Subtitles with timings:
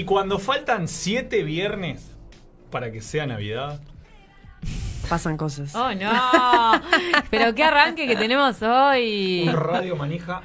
[0.00, 2.16] Y cuando faltan siete viernes
[2.70, 3.78] para que sea Navidad,
[5.10, 5.74] Pasan cosas.
[5.74, 6.10] Oh, no.
[7.30, 9.44] Pero qué arranque que tenemos hoy.
[9.46, 10.40] un radio manija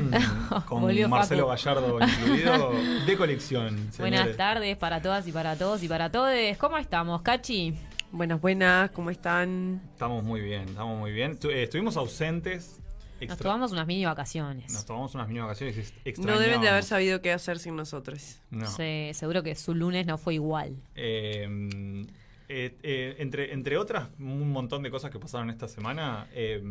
[0.66, 1.64] con Volvió Marcelo Facu.
[1.64, 2.72] Gallardo incluido
[3.04, 3.90] de colección.
[3.98, 6.56] Buenas tardes para todas y para todos y para todes.
[6.56, 7.74] ¿Cómo estamos, Cachi?
[8.10, 9.82] Buenas, buenas, ¿cómo están?
[9.92, 11.38] Estamos muy bien, estamos muy bien.
[11.42, 12.80] Eh, estuvimos ausentes.
[13.28, 14.72] Nos tomamos unas mini vacaciones.
[14.72, 15.92] nos tomamos unas mini vacaciones.
[16.18, 18.38] No deben de haber sabido qué hacer sin nosotros.
[18.50, 18.66] No.
[18.66, 20.76] Sí, seguro que su lunes no fue igual.
[20.94, 22.06] Eh,
[22.48, 26.62] eh, eh, entre, entre otras, un montón de cosas que pasaron esta semana, eh,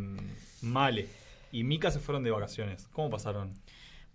[0.61, 1.07] Male
[1.51, 2.87] y Mika se fueron de vacaciones.
[2.93, 3.53] ¿Cómo pasaron?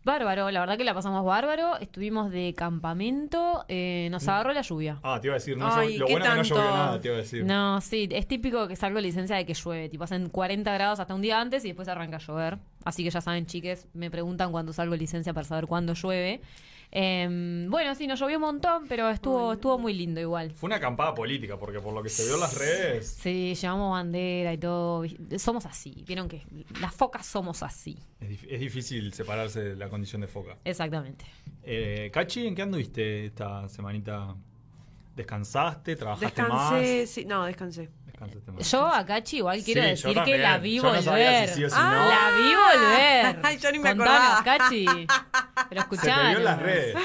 [0.08, 1.76] Bárbaro, la verdad que la pasamos bárbaro.
[1.76, 4.98] Estuvimos de campamento, eh, nos agarró la lluvia.
[5.02, 7.00] Ah, te iba a decir, no Ay, lo ¿qué bueno es que no llovió nada,
[7.00, 7.44] te iba a decir.
[7.44, 9.90] No, sí, es típico que salgo licencia de que llueve.
[9.90, 12.56] Tipo, hacen 40 grados hasta un día antes y después arranca a llover.
[12.86, 16.40] Así que ya saben, chiques, me preguntan cuándo salgo licencia para saber cuándo llueve.
[16.90, 20.52] Em, bueno, sí, nos llovió un montón, pero estuvo, estuvo muy lindo igual.
[20.52, 23.90] Fue una acampada política, porque por lo que se vio en las redes, Sí, llevamos
[23.92, 25.04] bandera y todo.
[25.36, 26.02] Somos así.
[26.06, 26.42] Vieron que
[26.80, 27.98] las focas somos así.
[28.20, 30.56] es, dif- es difícil separarse de la condición de foca.
[30.64, 31.26] Exactamente.
[31.62, 34.34] Eh, Cachi, ¿en qué anduviste esta semanita?
[35.14, 35.96] ¿Descansaste?
[35.96, 37.10] ¿Trabajaste Descansé, más?
[37.10, 37.90] sí, no, descansé.
[38.20, 38.70] Más.
[38.70, 41.48] Yo a Cachi igual quiero Sí, decir que la vi Yo no sabía volver.
[41.48, 42.08] si sí o si Ah, no.
[42.08, 42.54] La vi
[43.34, 43.38] volver.
[43.44, 44.58] Ay, yo ni me Contanos, acordaba.
[44.58, 44.86] Cachi.
[45.68, 46.28] Pero Se te escuchanos.
[46.30, 46.96] vio en las redes.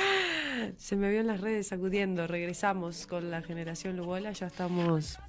[0.78, 2.26] Se me vio en las redes sacudiendo.
[2.28, 5.20] Regresamos con la generación Lugola, ya estamos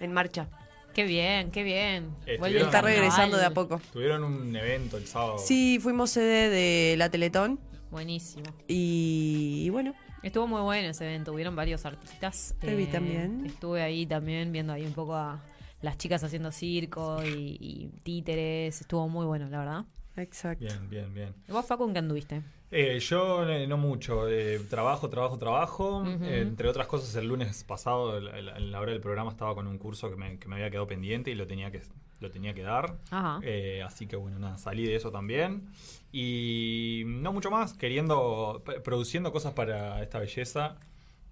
[0.00, 0.48] en marcha.
[0.94, 2.14] Qué bien, qué bien.
[2.26, 3.80] Está regresando de a poco.
[3.92, 5.38] Tuvieron un evento el sábado.
[5.38, 7.58] Sí, fuimos sede de la Teletón
[7.90, 8.44] Buenísimo.
[8.68, 9.92] y, y bueno,
[10.24, 12.52] Estuvo muy bueno ese evento, hubieron varios artistas.
[12.62, 13.44] Eh, Te vi también.
[13.46, 15.40] Estuve ahí también viendo ahí un poco a
[15.82, 18.80] las chicas haciendo circo y, y títeres.
[18.80, 19.84] Estuvo muy bueno, la verdad.
[20.16, 20.64] exacto.
[20.64, 21.34] Bien, bien, bien.
[21.48, 22.42] ¿Y ¿Vos, Facu, en qué anduviste?
[22.76, 24.28] Eh, yo eh, no mucho.
[24.28, 26.04] eh, trabajo, trabajo, trabajo.
[26.22, 30.10] Entre otras cosas, el lunes pasado, en la hora del programa, estaba con un curso
[30.10, 31.82] que me, que me había quedado pendiente y lo tenía que,
[32.18, 32.96] lo tenía que dar.
[33.10, 33.38] Ajá.
[33.44, 35.68] Eh, así que bueno, nada, salí de eso también.
[36.10, 40.76] Y no mucho más, queriendo, produciendo cosas para esta belleza.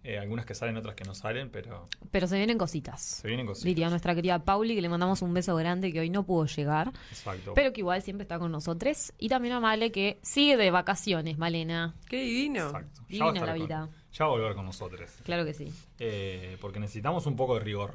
[0.04, 3.00] Eh, algunas que salen, otras que no salen, pero Pero se vienen cositas.
[3.00, 3.64] se vienen cositas.
[3.64, 6.92] Diría nuestra querida Pauli, que le mandamos un beso grande, que hoy no pudo llegar,
[7.10, 7.52] Exacto.
[7.54, 9.12] pero que igual siempre está con nosotros.
[9.18, 11.94] Y también a Male, que sigue de vacaciones, Malena.
[12.08, 12.66] Qué divino.
[12.66, 13.02] Exacto.
[13.08, 13.88] Ya va a Divina la con- vida.
[14.12, 15.08] ya va a volver con nosotros.
[15.24, 15.72] Claro que sí.
[16.00, 17.94] Eh, porque necesitamos un poco de rigor.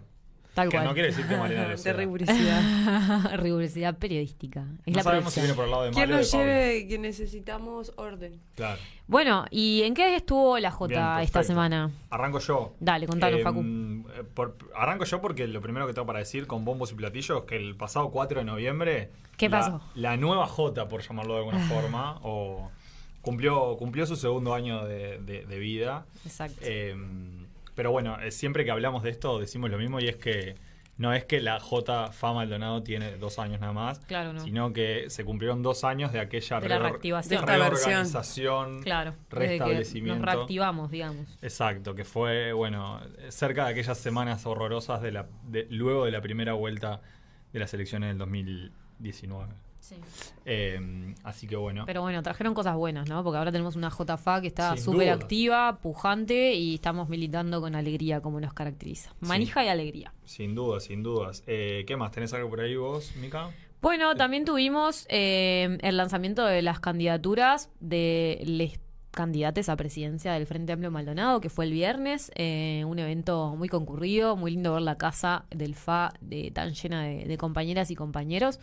[0.57, 0.87] Tal que cual.
[0.87, 3.31] no quiere decir que Malena lo De rigurosidad.
[3.37, 4.65] Rigurosidad periodística.
[4.85, 6.31] Es No la sabemos si viene por el lado de ¿Quién Male o de nos
[6.33, 8.39] lleve que necesitamos orden?
[8.55, 8.79] Claro.
[9.05, 11.91] Bueno, ¿y en qué estuvo la J Bien, esta semana?
[12.09, 12.73] Arranco yo.
[12.79, 13.63] Dale, contanos, Eh, Facu.
[14.33, 17.55] por- arranco yo porque lo primero que tengo para decir con bombos y platillos que
[17.55, 19.11] el pasado 4 de noviembre.
[19.37, 19.81] ¿Qué la- pasó?
[19.93, 22.71] La nueva J, por llamarlo de alguna forma, o
[23.21, 26.05] cumplió, cumplió su segundo año de, de- de vida.
[26.25, 26.57] Exacto.
[26.63, 26.95] Eh,
[27.77, 30.55] pero bueno, eh, siempre que hablamos de esto decimos lo mismo y es que
[30.97, 34.39] no es que la J Fa Maldonado tiene dos años nada más, Claro, no.
[34.39, 37.45] sino que se cumplieron dos años de aquella De la reactivación.
[37.45, 39.11] De reorganización, claro.
[39.29, 40.25] Desde que restablecimiento.
[40.25, 41.37] nos reactivamos, digamos.
[41.43, 42.99] Exacto, que fue, bueno,
[43.29, 47.01] cerca de aquellas semanas horrorosas de la, de- luego de la primera vuelta
[47.53, 49.53] de las elecciones del 2019.
[49.79, 49.95] Sí.
[50.45, 51.83] Eh, así que bueno.
[51.85, 53.23] Pero bueno, trajeron cosas buenas, ¿no?
[53.23, 55.13] Porque ahora tenemos una JFA que está súper duda.
[55.13, 59.13] activa, pujante y estamos militando con alegría como nos caracteriza.
[59.19, 60.13] Manija y alegría.
[60.25, 61.43] Sin dudas, sin dudas.
[61.47, 62.11] Eh, ¿Qué más?
[62.11, 63.49] ¿Tenés algo por ahí vos, Mica?
[63.81, 68.79] Bueno, también tuvimos eh, el lanzamiento de las candidaturas de les
[69.17, 73.67] candidates a presidencia del Frente Amplio Maldonado, que fue el viernes, eh, un evento muy
[73.67, 77.95] concurrido, muy lindo ver la casa del FA de, tan llena de, de compañeras y
[77.95, 78.59] compañeros.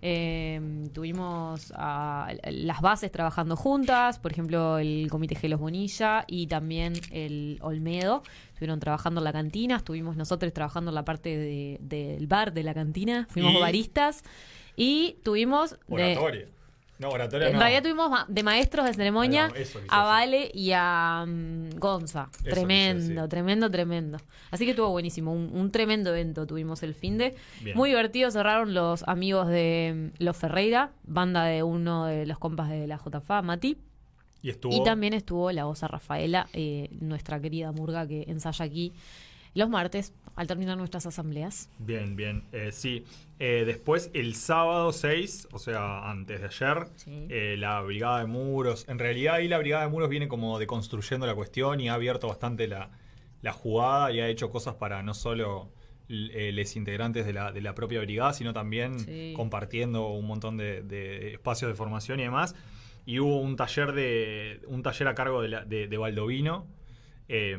[0.00, 6.94] Eh, tuvimos a- las bases trabajando juntas, por ejemplo, el Comité Gelos Bonilla y también
[7.10, 8.22] el Olmedo.
[8.52, 12.62] Estuvieron trabajando en la cantina, estuvimos nosotros trabajando en la parte de- del bar de
[12.62, 14.22] la cantina, fuimos Y- baristas
[14.76, 16.46] y tuvimos de, Oratoria.
[16.98, 17.60] No, oratoria en no.
[17.60, 19.52] realidad tuvimos de maestros de ceremonia
[19.88, 20.04] a.
[20.04, 22.28] Vale y a mm, Gonza.
[22.42, 24.18] tremendo, tremendo, tremendo.
[24.50, 25.32] Así que estuvo buenísimo.
[25.32, 27.36] Un, un tremendo evento tuvimos el fin de.
[27.62, 27.76] Bien.
[27.76, 28.30] Muy divertido.
[28.30, 32.98] Cerraron los amigos de mm, Los Ferreira, banda de uno de los compas de la
[32.98, 33.78] JFA, Mati.
[34.42, 34.72] Y estuvo.
[34.74, 38.92] Y también estuvo la osa Rafaela, eh, nuestra querida Murga que ensaya aquí
[39.54, 41.68] los martes al terminar nuestras asambleas.
[41.78, 42.44] Bien, bien.
[42.52, 43.04] Eh, sí.
[43.40, 47.26] Eh, después, el sábado 6, o sea, antes de ayer, Sí.
[47.28, 48.84] eh, la Brigada de Muros.
[48.88, 52.28] En realidad, ahí la Brigada de Muros viene como deconstruyendo la cuestión y ha abierto
[52.28, 52.90] bastante la,
[53.42, 55.70] la jugada y ha hecho cosas para no solo
[56.08, 59.34] los integrantes de la, de la propia brigada, sino también Sí.
[59.36, 62.54] compartiendo un montón de, de espacios de formación y demás.
[63.04, 66.66] y hubo un taller de un taller a cargo de, la- de, de Baldovino.
[67.28, 67.56] eh,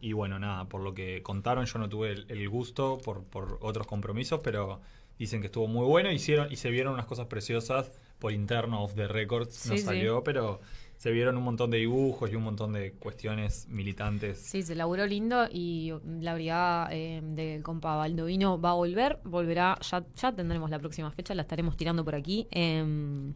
[0.00, 3.58] y bueno, nada, por lo que contaron, yo no tuve el, el gusto por, por
[3.60, 4.80] otros compromisos, pero
[5.18, 6.10] dicen que estuvo muy bueno.
[6.12, 9.82] Hicieron y se vieron unas cosas preciosas por interno of the records, no sí.
[9.82, 10.60] salió, pero
[10.96, 14.38] se vieron un montón de dibujos y un montón de cuestiones militantes.
[14.38, 19.78] Sí, se laburó lindo y la brigada eh, del compa Baldovino va a volver, volverá,
[19.80, 22.48] ya, ya tendremos la próxima fecha, la estaremos tirando por aquí.
[22.50, 23.32] Em,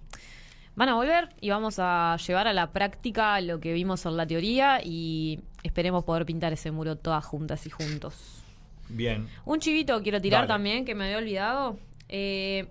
[0.74, 4.26] van a volver y vamos a llevar a la práctica lo que vimos en la
[4.26, 8.42] teoría y esperemos poder pintar ese muro todas juntas y juntos.
[8.88, 9.28] Bien.
[9.44, 10.48] Un chivito quiero tirar Dale.
[10.48, 11.78] también, que me había olvidado.
[12.08, 12.66] Eh,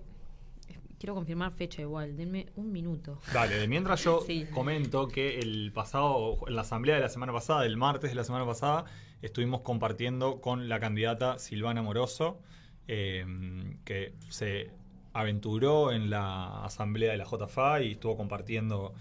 [0.98, 3.18] quiero confirmar fecha igual, denme un minuto.
[3.32, 4.46] Dale, de mientras yo Sí.
[4.52, 8.24] comento que el pasado, en la asamblea de la semana pasada, el martes de la
[8.24, 8.84] semana pasada,
[9.20, 12.38] estuvimos compartiendo con la candidata Silvana Moroso,
[12.88, 13.24] eh,
[13.84, 14.70] que se
[15.12, 18.94] aventuró en la asamblea de la JFA y estuvo compartiendo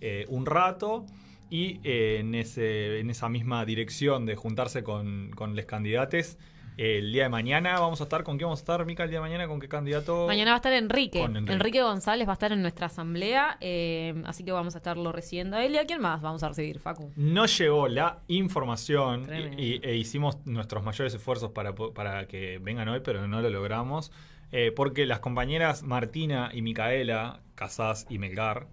[0.00, 1.06] eh, un rato.
[1.48, 6.38] Y eh, en, ese, en esa misma dirección de juntarse con, con los candidatos,
[6.76, 9.20] el día de mañana vamos a estar, ¿con qué vamos a estar, Mica, el día
[9.20, 9.48] de mañana?
[9.48, 10.26] ¿Con qué candidato?
[10.26, 11.22] Mañana va a estar Enrique.
[11.22, 11.52] Enrique.
[11.52, 11.82] Enrique.
[11.82, 15.64] González va a estar en nuestra asamblea, eh, así que vamos a estarlo recibiendo a
[15.64, 15.72] él.
[15.74, 17.12] ¿Y a quién más vamos a recibir, Facu?
[17.16, 19.26] No llegó la información
[19.56, 24.12] y, e hicimos nuestros mayores esfuerzos para, para que vengan hoy, pero no lo logramos.
[24.52, 28.66] eh, porque las compañeras Martina y Micaela, Casás y Melgar,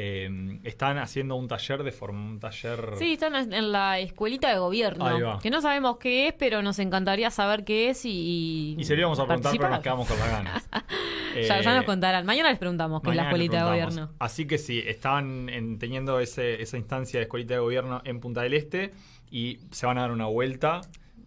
[0.00, 2.92] eh, están haciendo un taller de forma, un taller.
[2.98, 5.40] Sí, están en la escuelita de gobierno.
[5.40, 8.76] Que no sabemos qué es, pero nos encantaría saber qué es y.
[8.78, 10.68] Y se lo íbamos a preguntar, pero nos quedamos con las ganas.
[11.34, 12.24] ya, ya Eh, nos contarán.
[12.26, 14.10] Mañana les preguntamos qué es la escuelita de gobierno.
[14.20, 18.42] Así que sí, están en- teniendo ese- esa instancia de escuelita de gobierno en Punta
[18.42, 18.92] del Este
[19.32, 20.80] y se van a dar una vuelta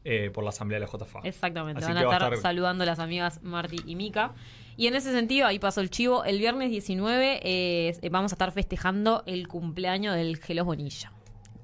[0.05, 1.19] eh, por la asamblea de la JFA.
[1.25, 3.95] Exactamente, Así van a que va a estar, estar- saludando a las amigas Marty y
[3.95, 4.31] Mika.
[4.81, 6.23] Y en ese sentido, ahí pasó el chivo.
[6.23, 11.11] El viernes 19 eh, vamos a estar festejando el cumpleaños del Gelos Bonilla.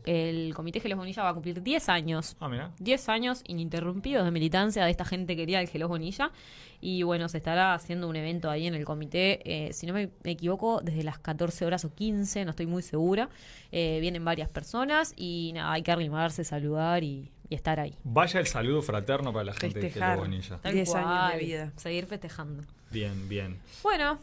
[0.05, 2.37] El Comité Gelos Bonilla va a cumplir 10 años.
[2.39, 2.69] Ah, mira.
[2.77, 6.31] 10 años ininterrumpidos de militancia de esta gente querida del Gelos Bonilla.
[6.79, 10.11] Y bueno, se estará haciendo un evento ahí en el comité, eh, si no me
[10.23, 13.29] equivoco, desde las 14 horas o 15, no estoy muy segura.
[13.71, 17.95] Eh, vienen varias personas y nada, hay que arrimarse, saludar y, y estar ahí.
[18.03, 20.15] Vaya el saludo fraterno para la gente Festejar.
[20.15, 20.57] de Bonilla.
[20.57, 21.73] Tal 10 años de vida.
[21.75, 22.63] Seguir festejando.
[22.91, 23.57] Bien, bien.
[23.83, 24.19] Bueno,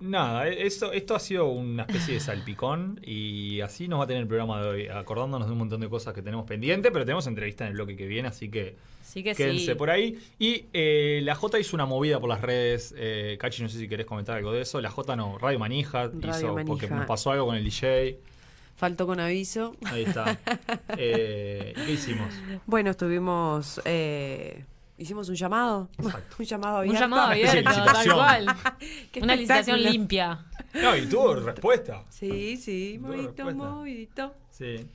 [0.00, 4.06] Nada, e- esto, esto ha sido una especie de salpicón y así nos va a
[4.06, 7.04] tener el programa de hoy, acordándonos de un montón de cosas que tenemos pendiente, pero
[7.04, 9.74] tenemos entrevista en el bloque que viene, así que sí que quédense sí.
[9.74, 10.18] por ahí.
[10.38, 13.88] Y eh, la J hizo una movida por las redes, eh, Cachi, no sé si
[13.88, 14.80] querés comentar algo de eso.
[14.80, 18.18] La J no, Radio Manija Radio hizo, porque nos pasó algo con el DJ.
[18.80, 19.76] Faltó con aviso.
[19.84, 20.38] Ahí está.
[20.96, 22.32] Eh, ¿y ¿Qué hicimos?
[22.64, 23.78] Bueno, estuvimos.
[23.84, 24.64] eh,
[24.96, 25.90] hicimos un llamado.
[25.98, 26.36] Exacto.
[26.38, 27.00] un llamado Un abierto.
[27.00, 28.16] llamado Una especie de abierto, tal licitación.
[28.16, 29.22] cual.
[29.22, 30.46] Una licitación limpia.
[30.72, 32.04] No, y tuvo respuesta.
[32.08, 34.34] Sí, sí, movidito, movidito.
[34.50, 34.86] Sí.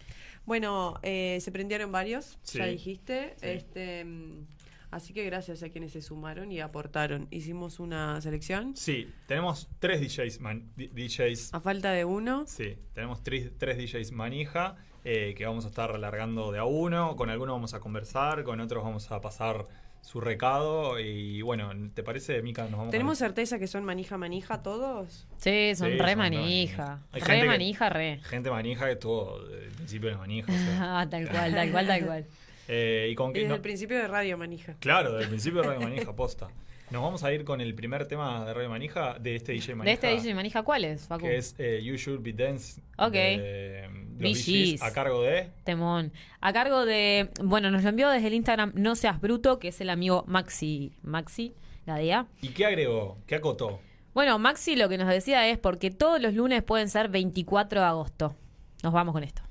[0.47, 2.57] Bueno, eh, se prendieron varios, Sí.
[2.57, 3.35] ya dijiste.
[3.39, 3.47] Sí.
[3.47, 4.45] Este, mm,
[4.91, 7.27] así que gracias a quienes se sumaron y aportaron.
[7.31, 8.75] Hicimos una selección.
[8.75, 12.45] Sí, tenemos tres DJs, man- DJs A falta de uno.
[12.47, 17.15] Sí, tenemos tres, tres DJs manija eh, que vamos a estar alargando de a uno.
[17.15, 19.65] Con algunos vamos a conversar, con otros vamos a pasar
[20.01, 20.99] su recado.
[20.99, 22.63] Y bueno, ¿te parece, Mica?
[22.63, 25.27] Nos vamos ¿Tenemos certeza que son manija manija todos?
[25.37, 27.01] Sí, son Sí, re son manija.
[27.11, 28.19] Re que- manija, re.
[28.23, 30.51] gente manija que estuvo desde el principio de manija.
[30.51, 30.99] o sea.
[31.01, 32.25] Ah, tal cual, tal cual, tal cual.
[32.67, 34.75] Eh, y con desde no- el principio de Radio Manija.
[34.79, 36.47] claro, desde el principio de Radio Manija, posta.
[36.91, 39.85] Nos vamos a ir con el primer tema de Radio Manija de este DJ Manija.
[39.85, 41.25] De este DJ manija, ¿cuál es, Facu?
[41.25, 42.79] Que es eh, You Should Be Dance.
[42.99, 43.11] Ok.
[43.11, 45.49] de, los a cargo de.
[45.63, 46.13] Temón.
[46.41, 47.29] A cargo de.
[47.43, 50.93] Bueno, nos lo envió desde el Instagram No Seas Bruto, que es el amigo Maxi.
[51.01, 51.55] Maxi,
[51.87, 52.27] Gadea.
[52.41, 53.17] ¿Y qué agregó?
[53.25, 53.79] ¿Qué acotó?
[54.13, 57.87] Bueno, Maxi lo que nos decía es porque todos los lunes pueden ser 24 de
[57.87, 58.35] agosto.
[58.83, 59.41] Nos vamos con esto.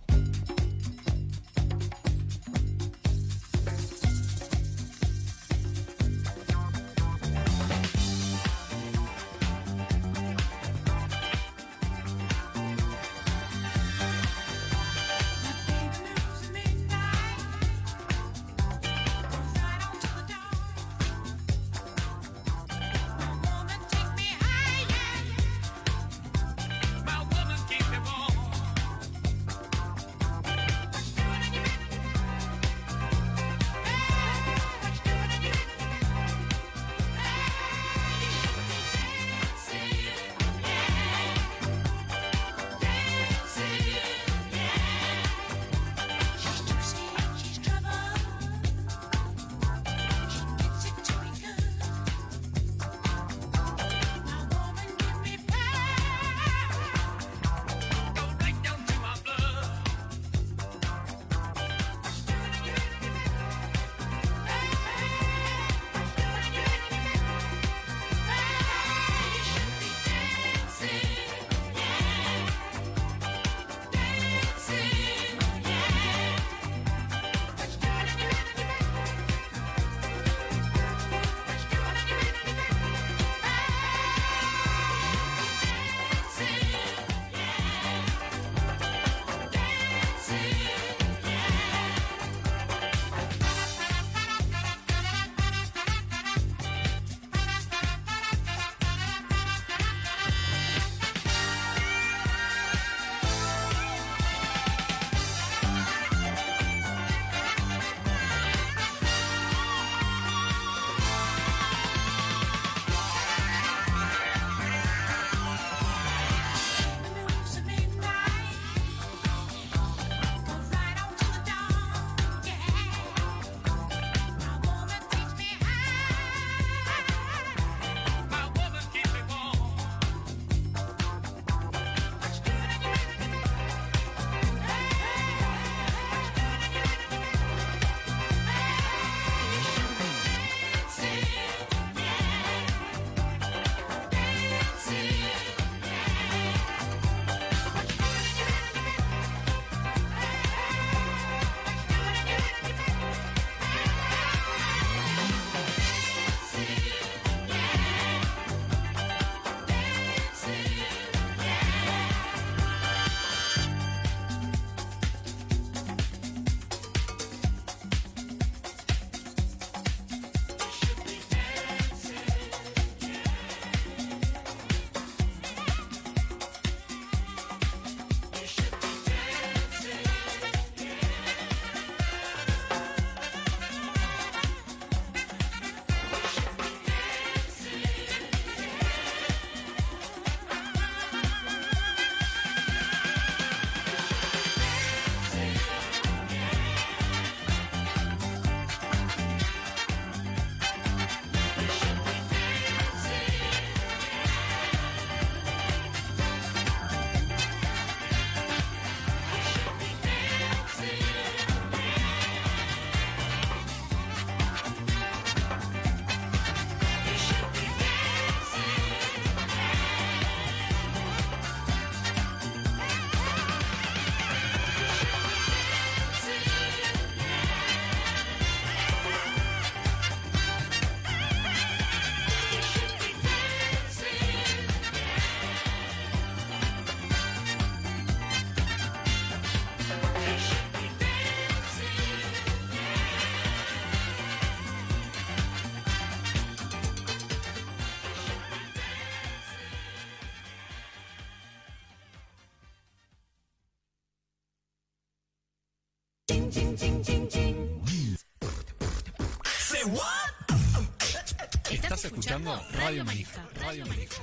[262.05, 263.49] Estás escuchando Radio Manija.
[263.55, 264.23] Radio Manija.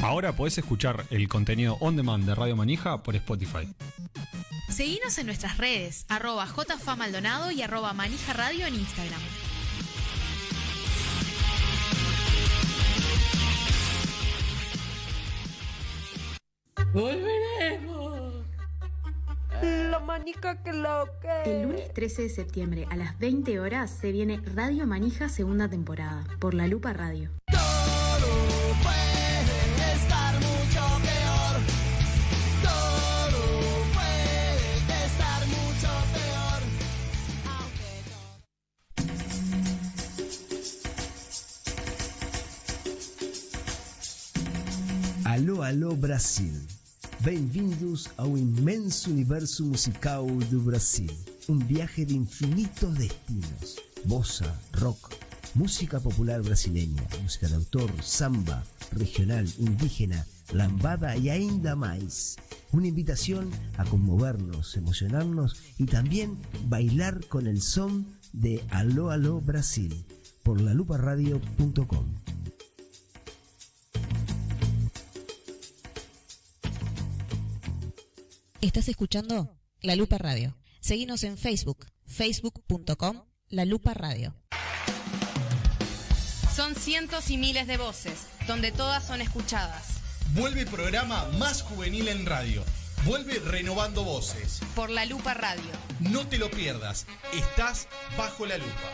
[0.00, 3.68] Ahora podés escuchar el contenido on demand de Radio Manija por Spotify.
[4.68, 9.20] Seguinos en nuestras redes, arroba jfamaldonado y arroba manija radio en Instagram.
[20.04, 21.50] Manica que lo que.
[21.50, 26.24] El lunes 13 de septiembre a las 20 horas se viene Radio Manija segunda temporada
[26.38, 27.30] por La Lupa Radio.
[29.94, 31.60] estar mucho peor.
[32.62, 33.40] Todo
[33.94, 36.62] puede estar mucho peor.
[45.24, 46.73] Alô, alô Brasil.
[47.24, 51.08] Bem-vindos ao imenso universo musical do Brasil.
[51.48, 53.76] Um viaje de infinitos destinos.
[54.04, 55.16] Bossa, rock,
[55.54, 58.62] música popular brasileña, música de autor, samba,
[58.92, 62.36] regional, indígena, lambada e ainda mais.
[62.74, 70.04] Una invitación a conmovernos, emocionarnos y también bailar con el son de Aló, aló Brasil
[70.42, 72.23] por laluparadio.com.
[78.64, 80.56] Estás escuchando La Lupa Radio.
[80.80, 84.34] Seguinos en Facebook, facebook.com La Lupa Radio.
[86.56, 89.98] Son cientos y miles de voces, donde todas son escuchadas.
[90.30, 92.64] Vuelve el programa más juvenil en radio.
[93.04, 94.60] Vuelve renovando voces.
[94.74, 95.70] Por La Lupa Radio.
[96.00, 97.06] No te lo pierdas.
[97.34, 98.90] Estás bajo la lupa.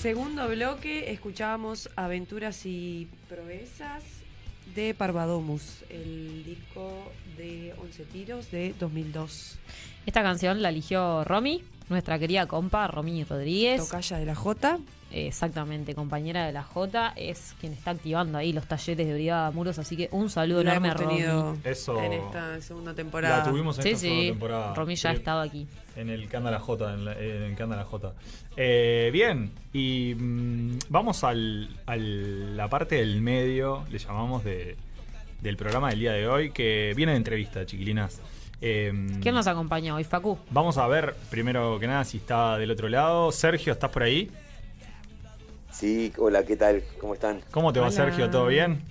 [0.00, 4.04] Segundo bloque, escuchábamos Aventuras y Proezas
[4.72, 9.58] de Parvadomus, el disco de 11 tiros de 2002.
[10.06, 13.80] Esta canción la eligió Romy, nuestra querida compa Romy Rodríguez.
[13.80, 14.78] Tocaya de la J.
[15.10, 19.78] Exactamente, compañera de la J, es quien está activando ahí los talleres de Brigada Muros,
[19.78, 21.14] así que un saludo La enorme a hemos Romy.
[21.16, 23.38] tenido Eso- en esta segunda temporada.
[23.38, 24.74] La tuvimos en Sí, esta segunda sí, temporada.
[24.74, 25.66] Romy ya ha estado aquí.
[25.96, 28.12] En el que anda la J, en, la, en el que anda la J.
[28.56, 34.76] Eh, bien, y mm, vamos al, a la parte del medio, le llamamos, de,
[35.40, 38.20] del programa del día de hoy, que viene de entrevista, chiquilinas.
[38.60, 38.92] Eh,
[39.22, 40.36] ¿Quién nos acompaña hoy, Facu?
[40.50, 43.30] Vamos a ver, primero que nada, si está del otro lado.
[43.32, 44.30] Sergio, ¿estás por ahí?
[45.78, 46.82] Sí, hola, ¿qué tal?
[47.00, 47.40] ¿Cómo están?
[47.52, 47.94] ¿Cómo te va, Hola.
[47.94, 48.28] Sergio?
[48.30, 48.82] ¿Todo bien?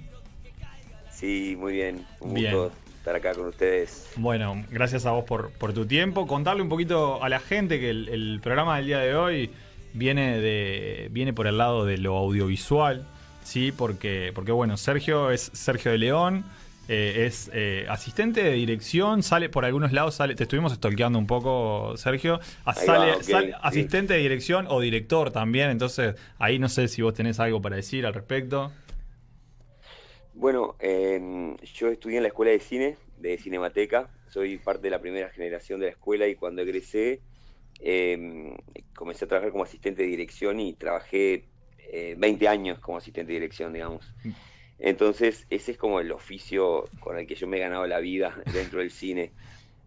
[1.12, 2.06] Sí, muy bien.
[2.22, 2.54] Un Bien.
[2.54, 4.10] gusto estar acá con ustedes.
[4.16, 6.26] Bueno, gracias a vos por, por tu tiempo.
[6.28, 9.50] Contarle un poquito a la gente que el, el programa del día de hoy
[9.94, 13.06] viene de viene por el lado de lo audiovisual,
[13.44, 16.46] sí, porque porque bueno, Sergio es Sergio de León,
[16.88, 21.28] Eh, es eh, asistente de dirección, sale por algunos lados, sale, te estuvimos stalkeando un
[21.28, 22.40] poco, Sergio.
[22.66, 27.14] Ah, sale, va, asistente de dirección o director también, entonces ahí no sé si vos
[27.14, 28.72] tenés algo para decir al respecto.
[30.34, 34.10] Bueno, eh, yo estudié en la escuela de cine, de Cinemateca.
[34.30, 37.22] Soy parte de la primera generación de la escuela y cuando egresé
[37.80, 38.56] eh,
[38.96, 41.46] comencé a trabajar como asistente de dirección y trabajé
[41.80, 44.14] eh, 20 años como asistente de dirección, digamos.
[44.80, 48.42] Entonces, ese es como el oficio con el que yo me he ganado la vida
[48.54, 49.32] dentro del cine.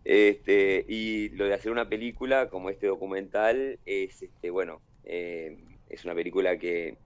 [0.05, 6.05] Este, y lo de hacer una película como este documental es, este, bueno, eh, es
[6.05, 6.97] una película que,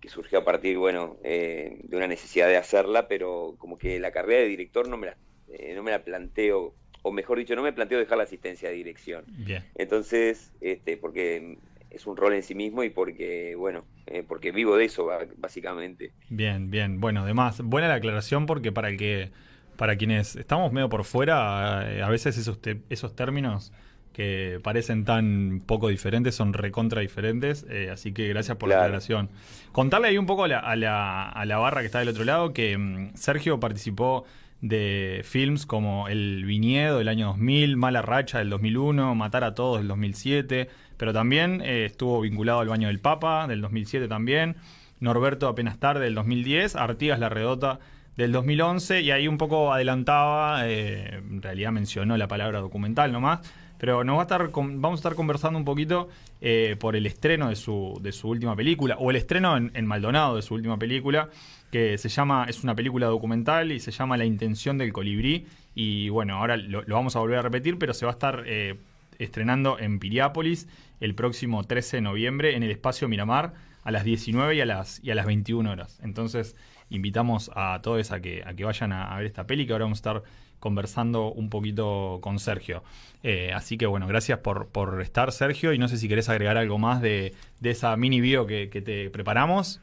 [0.00, 4.12] que surgió a partir, bueno, eh, de una necesidad de hacerla, pero como que la
[4.12, 5.16] carrera de director no me la,
[5.48, 8.74] eh, no me la planteo, o mejor dicho, no me planteo dejar la asistencia de
[8.74, 9.24] dirección.
[9.28, 9.64] Bien.
[9.74, 11.58] Entonces, este, porque
[11.90, 16.12] es un rol en sí mismo y porque, bueno, eh, porque vivo de eso, básicamente.
[16.28, 17.00] Bien, bien.
[17.00, 19.30] Bueno, además, buena la aclaración porque para el que
[19.76, 23.72] para quienes estamos medio por fuera, eh, a veces esos, te- esos términos
[24.12, 29.30] que parecen tan poco diferentes son recontra diferentes, eh, así que gracias por la aclaración.
[29.70, 32.24] Contarle ahí un poco a la, a la, a la barra que está del otro
[32.24, 34.24] lado que mm, Sergio participó
[34.60, 39.78] de films como El Viñedo del año 2000, Mala Racha del 2001, Matar a Todos
[39.78, 44.56] del 2007, pero también eh, estuvo vinculado al Baño del Papa del 2007 también,
[45.00, 47.78] Norberto apenas tarde del 2010, Artigas La Redota
[48.16, 53.40] del 2011 y ahí un poco adelantaba, eh, en realidad mencionó la palabra documental nomás,
[53.78, 56.08] pero nos va a estar vamos a estar conversando un poquito
[56.40, 60.36] eh, por el estreno de su, de su última película, o el estreno en, Maldonado
[60.36, 61.30] de su última película,
[61.70, 65.46] que se llama, es una película documental y se llama La intención del colibrí.
[65.74, 68.44] Y bueno, ahora lo, lo vamos a volver a repetir, pero se va a estar
[68.46, 68.76] eh,
[69.18, 70.68] estrenando en Piriápolis
[71.00, 75.02] el próximo 13 de noviembre en el espacio Miramar a las 19 y a las,
[75.02, 75.98] y a las 21 horas.
[76.02, 76.56] Entonces,
[76.90, 79.84] invitamos a todos a que, a que vayan a, a ver esta peli, que ahora
[79.84, 80.22] vamos a estar
[80.60, 82.82] conversando un poquito con Sergio.
[83.22, 86.56] Eh, así que bueno, gracias por, por estar, Sergio, y no sé si querés agregar
[86.56, 89.80] algo más de, de esa mini bio que, que te preparamos.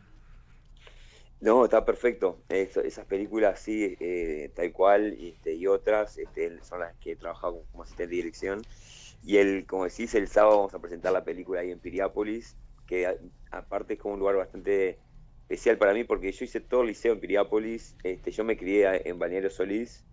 [1.41, 2.39] No, está perfecto.
[2.49, 7.15] Esas películas, sí, eh, tal cual, y, este, y otras, este, son las que he
[7.15, 8.61] trabajado como asistente de dirección.
[9.23, 12.55] Y el, como decís, el sábado vamos a presentar la película ahí en Piriápolis,
[12.87, 13.17] que
[13.51, 14.97] aparte es como un lugar bastante
[15.41, 19.07] especial para mí, porque yo hice todo el liceo en Piriápolis, este, yo me crié
[19.07, 20.03] en Balneario Solís,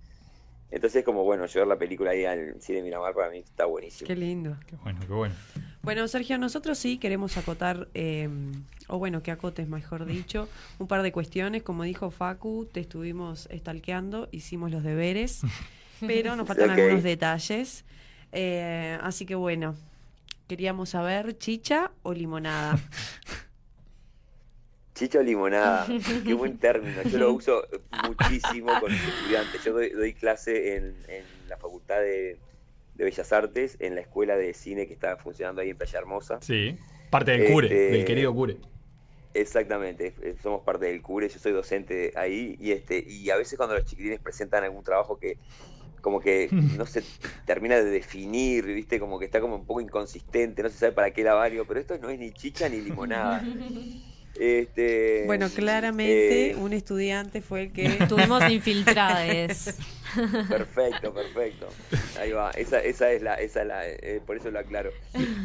[0.73, 4.09] entonces como bueno, llevar la película ahí al cine Miramar para mí está buenísimo.
[4.09, 4.57] Qué lindo.
[4.67, 5.35] Qué bueno, qué bueno.
[5.83, 8.29] Bueno, Sergio, nosotros sí queremos acotar, eh,
[8.89, 11.63] o bueno, que acotes, mejor dicho, un par de cuestiones.
[11.63, 15.43] Como dijo Facu, te estuvimos estalqueando, hicimos los deberes,
[16.01, 17.85] pero nos faltan algunos detalles.
[18.33, 19.77] Eh, así que bueno,
[20.49, 22.79] queríamos saber, chicha o limonada.
[24.95, 25.87] Chicha o limonada,
[26.25, 27.03] qué buen término.
[27.03, 27.67] Yo lo uso
[28.07, 29.65] muchísimo con los estudiantes.
[29.65, 32.39] Yo doy, doy clase en, en la Facultad de,
[32.95, 36.39] de Bellas Artes, en la Escuela de Cine que está funcionando ahí en Playa Hermosa.
[36.43, 36.77] Sí,
[37.11, 38.57] parte del cure, Este, del querido cure.
[39.35, 43.75] Exactamente, somos parte del CURE, yo soy docente ahí y este y a veces cuando
[43.75, 45.39] los chiquilines presentan algún trabajo que
[46.03, 47.03] como que no se
[47.47, 49.01] termina de definir, ¿viste?
[49.01, 51.81] Como que está como un poco inconsistente, no se sabe para qué la vario, pero
[51.81, 53.43] esto no es ni chicha ni limonada.
[54.39, 57.85] Este, bueno, claramente eh, un estudiante fue el que...
[58.01, 59.77] Estuvimos infiltrades.
[60.49, 61.69] Perfecto, perfecto.
[62.19, 64.91] Ahí va, esa, esa es la, esa es la, eh, por eso lo aclaro.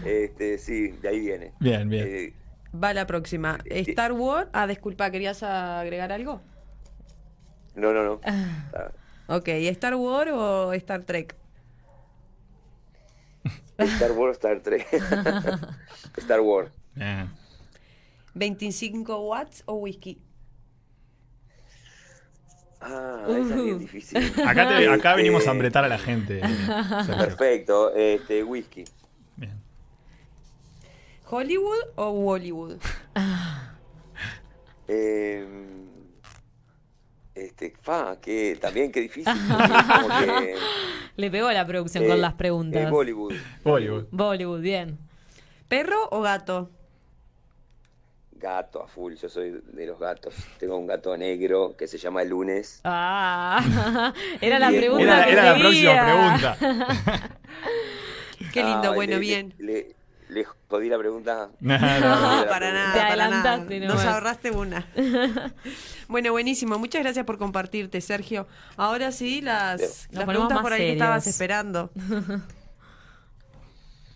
[0.05, 1.53] Este, sí, de ahí viene.
[1.59, 2.07] Bien, bien.
[2.07, 2.33] Eh,
[2.81, 3.57] Va la próxima.
[3.65, 4.49] Star Wars.
[4.53, 6.41] Ah, disculpa, ¿querías agregar algo?
[7.75, 8.21] no, no, no.
[8.25, 8.91] Ah.
[9.27, 11.35] Ok, ¿Star Wars o Star Trek?
[13.77, 14.87] Star Wars, Star Trek.
[16.17, 16.71] Star Wars.
[16.95, 17.29] Bien.
[18.37, 20.21] ¿25 watts o whisky?
[22.79, 24.17] Ah, esa es bien difícil.
[24.47, 26.41] Acá, te- acá Este, venimos a ambretar a la gente.
[26.41, 27.17] Sergio.
[27.17, 28.83] Perfecto, este, whisky.
[31.29, 32.77] ¿Hollywood o Bollywood?
[34.89, 35.45] Eh,
[37.35, 39.33] este, fa, que también qué difícil.
[40.19, 40.55] que,
[41.17, 42.83] Le pegó a la producción eh, con las preguntas.
[42.83, 43.33] eh, Bollywood.
[43.65, 44.05] Bollywood.
[44.11, 44.97] Bollywood, bien.
[45.67, 46.71] ¿Perro o gato?
[48.39, 50.35] Gato a full, yo soy de los gatos.
[50.59, 52.81] Tengo un gato negro que se llama el lunes.
[52.83, 56.57] Ah, era la pregunta Era, que era la próxima pregunta.
[58.53, 59.53] Qué lindo, Ay, bueno, le- bien.
[59.57, 59.95] Le,
[60.29, 61.49] le jodí la pregunta.
[61.59, 61.79] No, no,
[62.49, 62.93] para nada.
[62.93, 63.93] Te para adelantaste nada.
[63.93, 64.87] Nos ahorraste una.
[66.07, 66.77] bueno, buenísimo.
[66.77, 68.47] Muchas gracias por compartirte, Sergio.
[68.75, 71.35] Ahora sí, las, las preguntas por ahí que estabas serios.
[71.35, 71.89] esperando.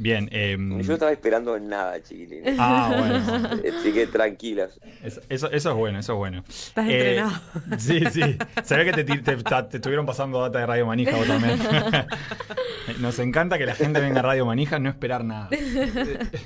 [0.02, 0.28] Bien.
[0.32, 2.56] em, Yo no estaba esperando nada, chiquilines.
[2.58, 3.62] Ah, bueno.
[3.80, 4.80] Así que tranquilas.
[5.04, 6.40] Eso, eso, eso es bueno, eso es bueno.
[6.40, 7.42] Eh, Estás entrenado.
[7.78, 8.38] Sí, sí.
[8.64, 9.38] Se ve que te, te-
[9.70, 11.60] te estuvieron pasando data de Radio Manija vos también.
[13.00, 15.50] Nos encanta que la gente venga a Radio Manija no esperar nada.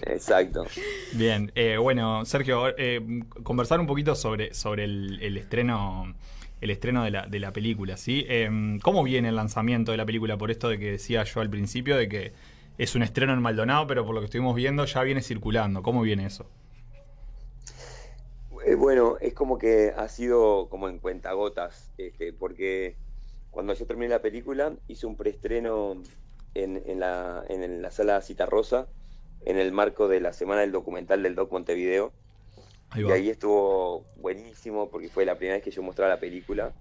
[0.07, 0.65] Exacto.
[1.13, 3.01] Bien, eh, bueno, Sergio, eh,
[3.43, 6.13] conversar un poquito sobre, sobre el, el estreno
[6.61, 8.25] el estreno de la, de la película, ¿sí?
[8.27, 8.49] Eh,
[8.81, 10.37] ¿Cómo viene el lanzamiento de la película?
[10.37, 12.33] Por esto de que decía yo al principio, de que
[12.77, 15.81] es un estreno en Maldonado, pero por lo que estuvimos viendo ya viene circulando.
[15.81, 16.49] ¿Cómo viene eso?
[18.65, 22.95] Eh, bueno, es como que ha sido como en cuentagotas, este, porque
[23.51, 26.01] cuando yo terminé la película hice un preestreno
[26.55, 28.87] en, en la, en la sala Citarrosa
[29.45, 32.11] en el marco de la semana del documental del Doc Montevideo.
[32.89, 36.73] Ahí y ahí estuvo buenísimo porque fue la primera vez que yo mostraba la película.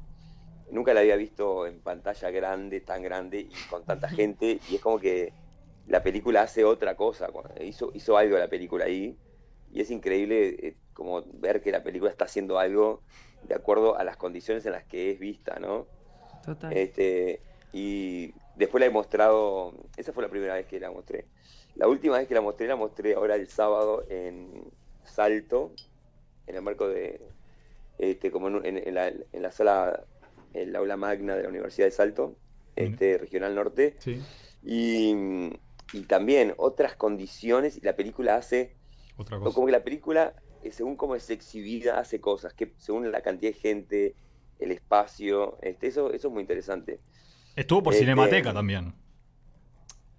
[0.71, 4.59] Nunca la había visto en pantalla grande, tan grande y con tanta gente.
[4.71, 5.33] Y es como que
[5.87, 7.29] la película hace otra cosa.
[7.61, 9.17] Hizo, hizo algo la película ahí.
[9.73, 13.03] Y es increíble eh, como ver que la película está haciendo algo
[13.43, 15.87] de acuerdo a las condiciones en las que es vista, ¿no?
[16.45, 16.73] Total.
[16.77, 17.41] Este,
[17.73, 21.27] y después la he mostrado, esa fue la primera vez que la mostré.
[21.75, 24.51] La última vez que la mostré, la mostré ahora el sábado en
[25.03, 25.73] Salto,
[26.47, 27.21] en el marco de,
[27.99, 30.05] este, como en, en- en la, en la sala,
[30.53, 32.37] en la aula magna de la Universidad de Salto,
[32.77, 33.97] este, Regional Norte.
[33.99, 34.23] Sí.
[34.63, 35.51] Y,
[35.95, 38.75] y también otras condiciones, y la película hace,
[39.17, 39.55] Otra o cosa.
[39.55, 43.53] como que la película, eh, según cómo es exhibida, hace cosas, que según la cantidad
[43.53, 44.15] de gente,
[44.59, 47.01] el espacio, este, eso, eso es muy interesante.
[47.55, 48.93] Estuvo por Este, Cinemateca también.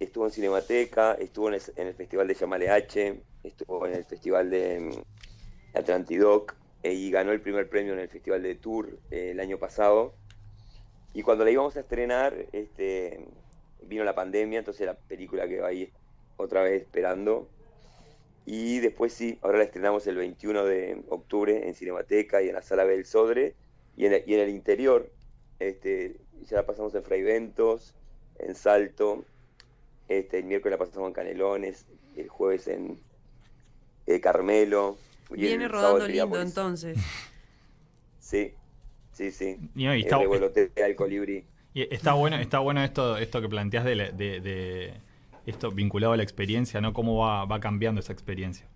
[0.00, 4.04] Estuvo en Cinemateca, estuvo en el, en el Festival de Llamale H, estuvo en el
[4.04, 8.98] Festival de mm, Atlantidoc eh, y ganó el primer premio en el Festival de Tour
[9.10, 10.14] eh, el año pasado.
[11.12, 13.26] Y cuando la íbamos a estrenar, este,
[13.88, 15.90] vino la pandemia, entonces la película quedó ahí
[16.36, 17.48] otra vez esperando.
[18.44, 22.62] Y después sí, ahora la estrenamos el 21 de octubre en Cinemateca y en la
[22.62, 23.54] Sala B del Sodre.
[23.96, 25.10] Y en el, y en el interior,
[25.58, 26.16] este,
[26.48, 27.94] ya la pasamos en Fraiventos,
[28.38, 29.24] en Salto,
[30.08, 33.00] este, el miércoles la pasamos en Canelones, el jueves en
[34.06, 34.96] eh, Carmelo.
[35.30, 36.98] y Viene el rodando lindo entonces.
[38.20, 38.52] Sí,
[39.12, 39.56] sí, sí.
[39.74, 41.44] Y Eh, está- revolotea el colibrí.
[41.76, 44.94] Y está bueno, está bueno esto, esto que planteas de, la- de- de-
[45.44, 46.94] esto vinculado a la experiencia, ¿no?
[46.94, 48.66] Cómo va, va cambiando esa experiencia.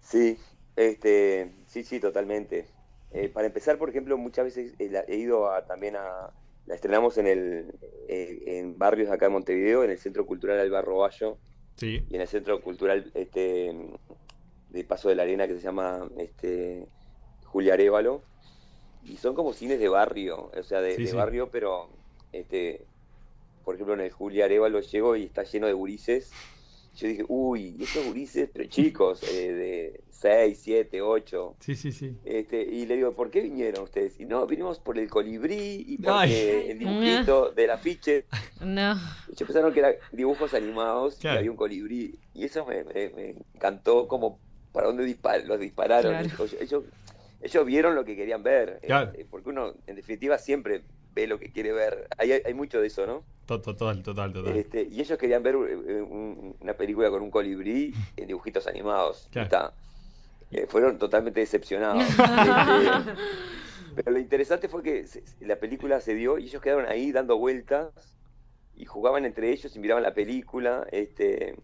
[0.00, 0.36] Sí,
[0.74, 2.66] este, sí, sí, totalmente.
[3.12, 6.30] Eh, para empezar, por ejemplo, muchas veces eh, he ido a, también a,
[6.66, 7.74] la estrenamos en el,
[8.08, 11.38] eh, en barrios acá en Montevideo, en el Centro Cultural Alba Roballo
[11.76, 12.04] Sí.
[12.10, 13.72] y en el Centro Cultural este,
[14.70, 16.86] de Paso de la Arena que se llama este,
[17.44, 18.20] Julia Arevalo.
[19.06, 21.16] Y son como cines de barrio, o sea, de, Sí, de sí.
[21.16, 21.88] barrio, pero,
[22.32, 22.84] este,
[23.64, 26.30] por ejemplo, en el Julia Arevalo llego y está lleno de gurises.
[26.96, 31.56] Yo dije, uy, esos gurises, pero chicos, eh, de 6, 7, 8.
[31.58, 32.16] Sí, sí, sí.
[32.24, 34.18] Este, y le digo, ¿por qué vinieron ustedes?
[34.20, 36.32] Y no, vinimos por el colibrí y Ay.
[36.68, 38.26] el dibujito del afiche.
[38.60, 38.92] No.
[39.26, 41.36] Ellos pensaron que eran dibujos animados Claro.
[41.36, 42.16] y había un colibrí.
[42.32, 44.38] Y eso me, me- me encantó como
[44.72, 46.12] para dónde dispar, los dispararon.
[46.12, 46.26] Claro.
[46.44, 46.84] Ellos, ellos,
[47.44, 48.80] ellos vieron lo que querían ver.
[48.82, 49.12] Claro.
[49.14, 50.82] eh, porque uno, en definitiva, siempre
[51.14, 52.08] ve lo que quiere ver.
[52.18, 53.22] Hay, hay, mucho de eso, ¿no?
[53.46, 54.56] To- Total, total, total.
[54.56, 59.28] Este, y ellos querían ver eh, un- una película con un colibrí en dibujitos animados.
[59.30, 59.44] Claro.
[59.44, 59.74] Está.
[60.50, 62.02] Eh, fueron totalmente decepcionados.
[63.94, 67.12] Este, pero lo interesante fue que se- la película se dio y ellos quedaron ahí
[67.12, 67.90] dando vueltas
[68.74, 70.84] y jugaban entre ellos y miraban la película.
[70.90, 71.54] Este,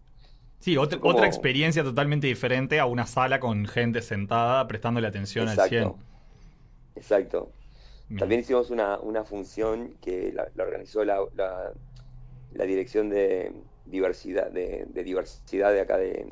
[0.61, 5.49] Sí, otra, como- otra experiencia totalmente diferente a una sala con gente sentada prestándole atención
[5.49, 5.91] al 100.
[6.95, 7.51] Exacto.
[8.07, 8.19] Bien.
[8.19, 11.73] También hicimos una, una función que la, la organizó la, la-
[12.53, 13.51] la dirección de
[13.85, 16.27] diversidad de, de diversidad de acá de,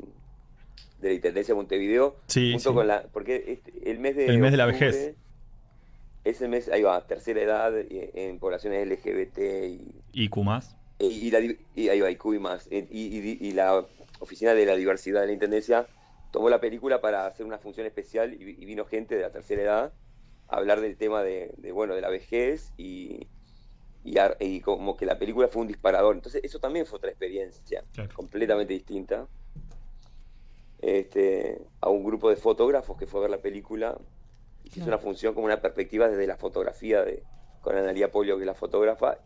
[1.00, 2.74] de la Intendencia de Montevideo, Sí, junto sí.
[2.74, 5.14] con la, porque este- el mes de El mes de la vejez.
[6.22, 10.76] Es el mes, ahí va, tercera edad eh, en poblaciones LGBT y, ¿Y Q más?
[10.98, 12.68] y, y la, di- y ahí va, y Q y más.
[12.70, 13.82] Y, y- y la
[14.20, 15.88] oficina de la diversidad de la Intendencia
[16.30, 19.32] tomó la película para hacer una función especial y, vi- y vino gente de la
[19.32, 19.94] tercera edad
[20.46, 23.28] a hablar del tema de, de, bueno, de la vejez y,
[24.04, 26.14] y, a- y como que la película fue un disparador.
[26.14, 28.14] Entonces eso también fue otra experiencia Claro.
[28.14, 29.28] completamente distinta.
[30.78, 33.98] Este, a un grupo de fotógrafos que fue a ver la película.
[34.62, 34.88] Hizo Claro.
[34.88, 37.24] una función como una perspectiva desde la fotografía de,
[37.60, 39.18] con Analia Polio, que es la fotógrafa.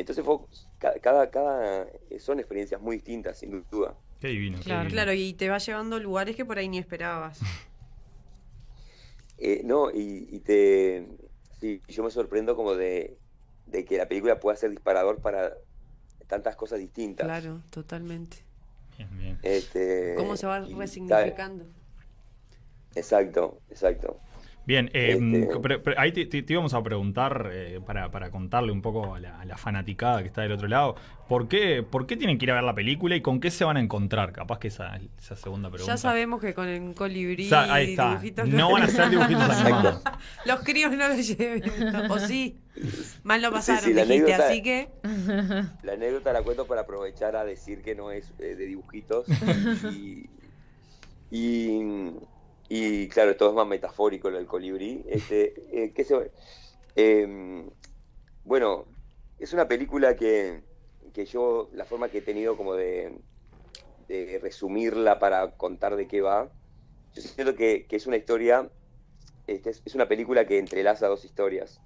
[0.00, 0.38] Entonces fue,
[0.78, 1.86] ca- cada, cada,
[2.18, 3.94] son experiencias muy distintas, sin duda.
[4.18, 4.56] Qué divino.
[4.58, 4.80] qué Claro.
[4.80, 4.94] divino.
[4.94, 7.38] Claro, y te va llevando a lugares que por ahí ni esperabas.
[9.42, 11.06] Eh, no, y, y te.
[11.60, 13.16] Sí, yo me sorprendo como de,
[13.66, 15.54] de que la película pueda ser disparador para
[16.26, 17.26] tantas cosas distintas.
[17.26, 18.44] Claro, totalmente.
[18.98, 19.38] Bien, bien.
[19.42, 21.64] Este, ¿Cómo se va y- resignificando?
[22.94, 24.18] Exacto, exacto.
[24.70, 28.30] Bien, eh, Este- pero- pero ahí te, te- te íbamos a preguntar, eh, para, para
[28.30, 30.94] contarle un poco a la, a la fanaticada que está del otro lado,
[31.28, 33.64] ¿por qué, ¿por qué tienen que ir a ver la película y con qué se
[33.64, 34.30] van a encontrar?
[34.30, 35.92] Capaz que esa es esa segunda pregunta.
[35.92, 38.10] Ya sabemos que con el colibrí ahí está.
[38.10, 40.02] dibujitos No van a ser dibujitos animados.
[40.46, 41.62] Los críos no los lleven.
[42.08, 42.60] O sí.
[43.24, 44.88] Mal lo Sí, pasaron, sí, la dijiste, anécdota- así que.
[45.82, 49.26] La anécdota la cuento para aprovechar a decir que no es eh, de dibujitos.
[49.92, 50.26] y,
[51.32, 52.12] y,
[52.70, 55.04] y, claro, todo es más metafórico del colibrí.
[55.08, 56.30] Este, eh, ¿qué se-
[56.94, 57.68] eh,
[58.44, 58.86] bueno,
[59.40, 60.62] es una película que,
[61.12, 63.18] que yo, la forma que he tenido como de,
[64.40, 66.52] resumirla para contar de qué va,
[67.14, 68.70] yo siento que, que es una historia,
[69.48, 71.80] este, es, es una película que entrelaza dos historias.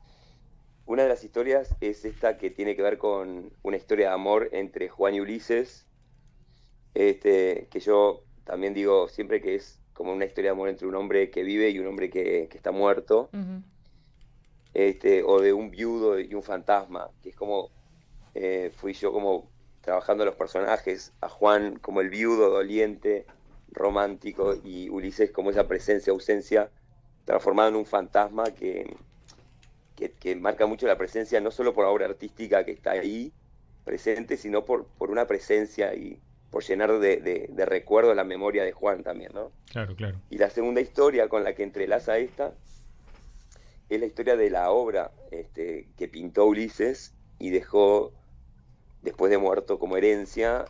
[0.85, 4.51] Una de las historias es esta que tiene que ver con una historia de amor
[4.53, 5.87] entre Juan y Ulises,
[6.93, 10.95] este, que yo también digo siempre que es como una historia de amor entre un
[10.97, 13.31] hombre que vive y un hombre que, que está muerto,
[14.75, 17.71] este, o de un viudo y un fantasma, que es como
[18.35, 19.49] eh, fui yo como
[19.81, 23.27] trabajando los personajes, a Juan como el viudo doliente,
[23.71, 26.71] romántico, y Ulises como esa presencia, ausencia,
[27.25, 28.97] transformado en un fantasma que,
[29.95, 33.33] que, que marca mucho la presencia, no solo por la obra artística que está ahí
[33.85, 36.19] presente, sino por, por una presencia y
[36.55, 39.51] por llenar de, de, de recuerdos la memoria de Juan también, ¿no?
[39.73, 40.21] Claro, claro.
[40.31, 42.55] Y la segunda historia con la que entrelaza esta
[43.89, 48.13] es la historia de la obra este, que pintó Ulises y dejó
[49.03, 50.67] después de muerto como herencia.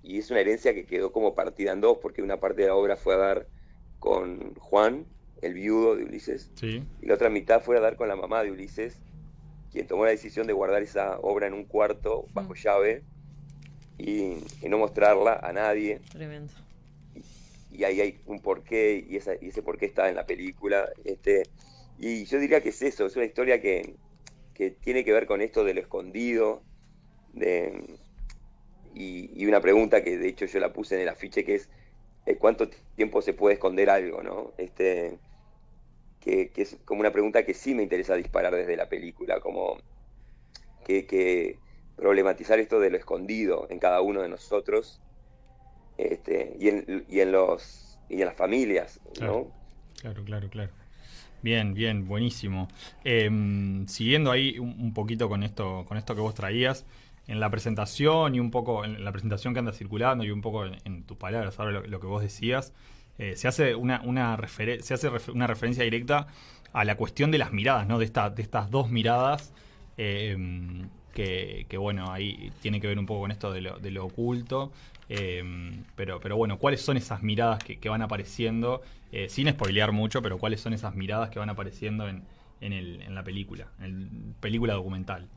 [0.00, 2.76] Y es una herencia que quedó como partida en dos, porque una parte de la
[2.76, 3.48] obra fue a dar
[3.98, 5.06] con Juan,
[5.42, 6.84] el viudo de Ulises, Sí.
[7.02, 8.96] y la otra mitad fue a dar con la mamá de Ulises,
[9.72, 13.02] quien tomó la decisión de guardar esa obra en un cuarto bajo llave
[13.98, 16.52] y, y no mostrarla a nadie Tremendo.
[17.70, 20.88] y ahí hay un porqué y, esa, y ese porqué está en la película.
[21.04, 21.44] Este,
[21.98, 23.94] y yo diría que es eso, es una historia que,
[24.54, 26.62] que tiene que ver con esto de lo escondido,
[27.32, 27.98] de,
[28.94, 31.68] y, y una pregunta que de hecho yo la puse en el afiche que es
[32.26, 34.52] eh, cuánto tiempo se puede esconder algo, ¿no?
[34.58, 35.18] Este,
[36.20, 39.78] que, que es como una pregunta que sí me interesa disparar desde la película, como
[40.84, 41.58] que, que
[41.96, 45.00] problematizar esto de lo escondido en cada uno de nosotros
[45.98, 49.12] este, y, en, los y en las familias, ¿no?
[49.12, 49.50] Claro.
[50.00, 50.72] Claro, claro, claro.
[51.42, 52.68] Bien, bien, buenísimo.
[53.04, 56.84] Em, siguiendo ahí un, poquito con esto, con esto que vos traías,
[57.26, 60.64] en la presentación y un poco en la presentación que anda circulando y un poco
[60.66, 62.72] en, tus palabras, ahora lo, que vos decías,
[63.18, 66.28] eh, se hace una, una se hace una referencia directa
[66.72, 67.98] a la cuestión de las miradas, ¿no?
[67.98, 69.52] De esta, de estas dos miradas.
[69.96, 73.90] em, que, que, bueno, ahí tiene que ver un poco con esto de lo, de
[73.92, 74.72] lo oculto.
[75.08, 78.82] em, pero, pero bueno, ¿cuáles son esas miradas que, que van apareciendo?
[79.12, 82.24] Eh, sin spoilear mucho, pero ¿cuáles son esas miradas que van apareciendo en,
[82.60, 83.72] en, el, en la película?
[83.80, 85.28] En la película documental.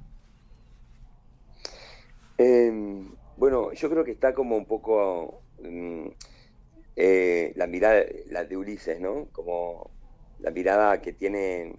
[2.38, 2.72] Eh,
[3.36, 6.08] bueno, yo creo que está como un poco mm,
[6.98, 9.30] eh, la mirada, la de Ulises, ¿no?
[9.32, 9.92] Como
[10.40, 11.76] la mirada que tiene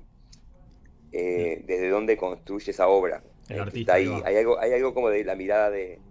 [1.12, 3.24] eh, desde dónde construye esa obra.
[3.50, 4.22] El Eh, que artista, ahí.
[4.24, 6.02] Hay algo, hay algo como de la mirada de,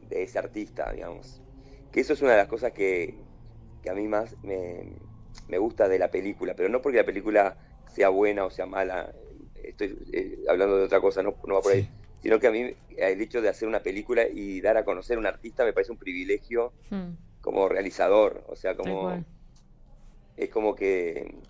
[0.00, 1.42] de ese artista, digamos.
[1.90, 3.26] Que eso es una de las cosas que,
[3.82, 4.96] que a mí más me,
[5.48, 9.12] me gusta de la película, pero no porque la película sea buena o sea mala,
[9.54, 11.88] estoy eh, hablando de otra cosa, no, no va por ahí,
[12.20, 15.20] sino que a mí el hecho de hacer una película y dar a conocer a
[15.20, 19.24] un artista me parece un privilegio Mm, como realizador, o sea, como
[20.36, 21.40] es como que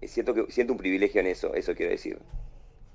[0.00, 2.20] eh, siento que siento un privilegio en eso, eso quiero decir.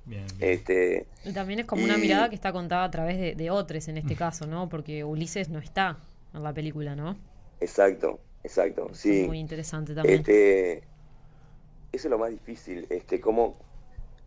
[0.06, 3.50] Bien, Este, Y también es como una mirada que está contada a través de, de
[3.52, 4.70] otros en este caso, ¿no?
[4.70, 6.00] Porque Ulises no está
[6.34, 7.18] en la película, ¿no?
[7.60, 9.10] exacto, exacto, Eso sí.
[9.14, 10.24] es muy interesante también.
[10.24, 10.90] Este,
[11.92, 13.66] eso es lo más difícil, este, cómo,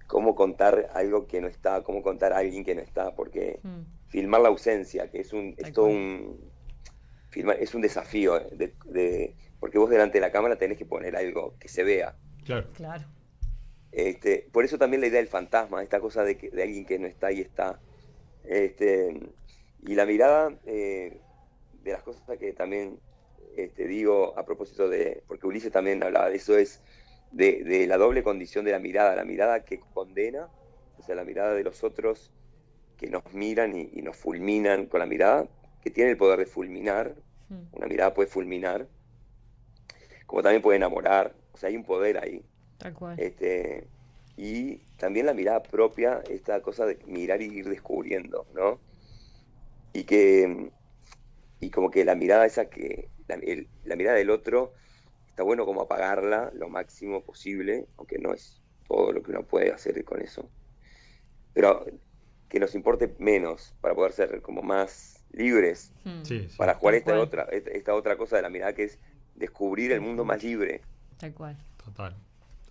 [0.07, 3.85] cómo contar algo que no está, cómo contar a alguien que no está, porque Mm,
[4.09, 6.53] filmar la ausencia, que es un, es todo un,
[7.31, 10.87] filmar, es un desafío, eh, de, de- porque vos delante de la cámara tenés que
[10.87, 12.17] poner algo que se vea.
[12.45, 12.69] Claro.
[12.73, 13.05] claro.
[13.93, 16.99] Este, por eso también la idea del fantasma, esta cosa de, que, de alguien que
[16.99, 17.81] no está y está.
[18.45, 19.19] Este,
[19.83, 21.21] y la mirada eh,
[21.83, 23.01] de las cosas que también
[23.57, 26.83] este, digo a propósito de, porque Ulises también hablaba de eso, es
[27.31, 30.49] de, de la doble condición de la mirada, la mirada que condena,
[30.99, 32.33] o sea, la mirada de los otros
[32.97, 35.49] que nos miran y, y nos fulminan con la mirada,
[35.83, 37.15] que tiene el poder de fulminar,
[37.51, 38.89] Mm, una mirada puede fulminar,
[40.27, 42.48] como también puede enamorar, o sea, hay un poder ahí.
[42.79, 43.17] Tal cual.
[43.19, 43.89] Este,
[44.37, 48.81] y también la mirada propia, esta cosa de mirar y ir descubriendo, ¿no?
[49.93, 50.71] y que
[51.61, 54.75] y como que la mirada esa que la, el- la mirada del otro
[55.31, 59.73] está bueno como apagarla lo máximo posible aunque no es todo lo que uno puede
[59.73, 60.51] hacer con eso
[61.53, 61.85] pero
[62.49, 66.23] que nos importe menos para poder ser como más libres Hmm.
[66.23, 66.57] Sí, sí.
[66.57, 67.19] para jugar esta cual.
[67.21, 68.99] otra esta, esta otra cosa de la mirada que es
[69.35, 70.81] descubrir el mundo más libre
[71.19, 71.57] Tal cual.
[71.85, 72.15] Total,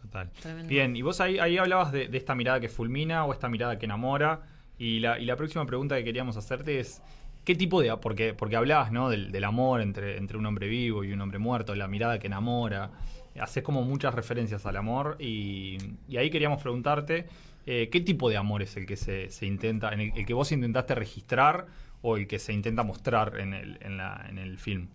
[0.01, 0.31] total.
[0.41, 0.69] Tremendo.
[0.69, 3.77] Bien, y vos ahí, ahí hablabas de, de esta mirada que fulmina o esta mirada
[3.77, 4.41] que enamora.
[4.77, 7.01] Y la, y la próxima pregunta que queríamos hacerte es,
[7.43, 7.95] ¿qué tipo de...
[7.97, 9.09] Porque, porque hablabas, ¿no?
[9.09, 12.27] Del, del amor entre, entre un hombre vivo y un hombre muerto, la mirada que
[12.27, 12.91] enamora.
[13.39, 17.27] Haces como muchas referencias al amor y, y ahí queríamos preguntarte,
[17.67, 20.33] eh, ¿qué tipo de amor es el que se, se intenta, en el, el que
[20.33, 21.67] vos intentaste registrar
[22.01, 24.87] o el que se intenta mostrar en el, en la, en el film?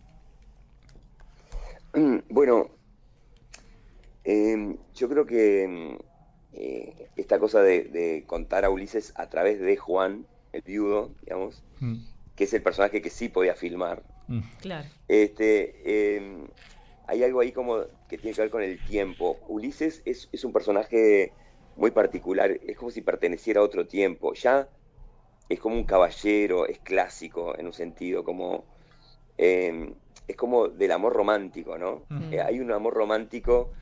[2.30, 2.70] Bueno,
[4.24, 5.98] eh, yo creo que mm,
[6.52, 11.64] eh, esta cosa de, de contar a Ulises a través de Juan, el viudo, digamos,
[12.34, 14.02] que es el personaje que sí podía filmar.
[14.60, 14.88] Claro.
[15.08, 16.46] Este, eh,
[17.06, 19.40] hay algo ahí como que tiene que ver con el tiempo.
[19.48, 21.34] Ulises es, es un personaje
[21.74, 24.34] muy particular, es como si perteneciera a otro tiempo.
[24.34, 24.68] Ya
[25.48, 28.64] es como un caballero, es clásico en un sentido, como
[29.38, 29.94] eh,
[30.26, 32.06] es como del amor romántico, ¿no?
[32.10, 32.24] Ujú.
[32.30, 33.72] Eh, hay un amor romántico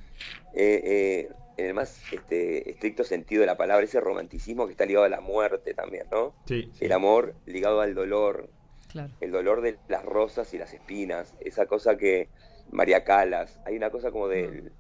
[0.53, 4.87] eh, eh, en el más este, estricto sentido de la palabra, ese romanticismo que está
[4.87, 6.35] ligado a la muerte también, ¿no?
[6.47, 6.71] Sí.
[6.81, 8.49] El amor ligado al dolor,
[8.89, 9.13] Claro.
[9.21, 12.29] el dolor de las rosas y las espinas, esa cosa que
[12.71, 14.73] María Calas, hay una cosa como de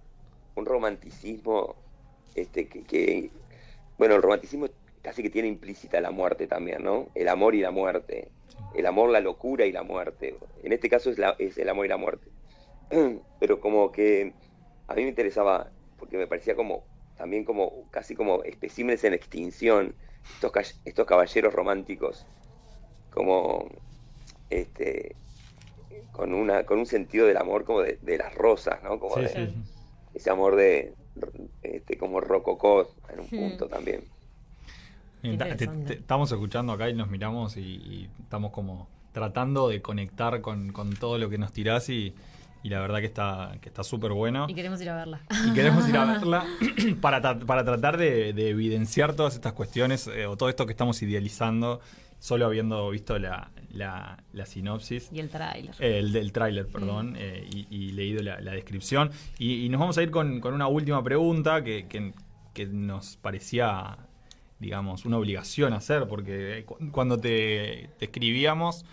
[0.56, 1.76] un romanticismo
[2.34, 3.30] este que, que-
[3.98, 4.68] bueno, el romanticismo
[5.02, 7.08] casi que tiene implícita la muerte también, ¿no?
[7.14, 8.28] El amor y la muerte,
[8.74, 10.36] el amor, la locura y la muerte.
[10.62, 12.30] En este caso es, la, es el amor y la muerte.
[13.40, 14.34] Pero como que
[14.90, 19.96] a mí me interesaba, porque me parecía como también como casi como especímenes en extinción,
[20.28, 22.28] estos, ca- estos caballeros románticos,
[23.10, 23.68] como
[24.50, 25.18] este
[26.12, 28.98] con una con un sentido del amor como de, de las rosas, ¿no?
[29.00, 29.54] Como Sí, de- sí.
[30.14, 30.96] ese amor de
[31.62, 33.30] este como rococó en un Hmm.
[33.32, 34.10] punto también.
[35.22, 35.68] Bien, ta- te- Interesante.
[35.68, 40.72] te- estamos escuchando acá y nos miramos y, y estamos como tratando de conectar con,
[40.72, 42.14] con todo lo que nos tirás y,
[42.62, 44.46] y la verdad que está que está súper bueno.
[44.48, 45.20] Y queremos ir a verla.
[45.48, 46.44] Y queremos ir a verla
[47.00, 50.72] para, tra- para tratar de, de evidenciar todas estas cuestiones eh, o todo esto que
[50.72, 51.80] estamos idealizando,
[52.18, 55.08] solo habiendo visto la, la, la sinopsis.
[55.12, 55.74] Y el tráiler.
[55.78, 59.10] Eh, el del tráiler, perdón, eh, y, y leído la, la descripción.
[59.38, 62.12] Y, y nos vamos a ir con, con una última pregunta que, que-
[62.52, 63.96] que nos parecía,
[64.58, 68.84] digamos, una obligación hacer, porque cu- cuando te, te escribíamos,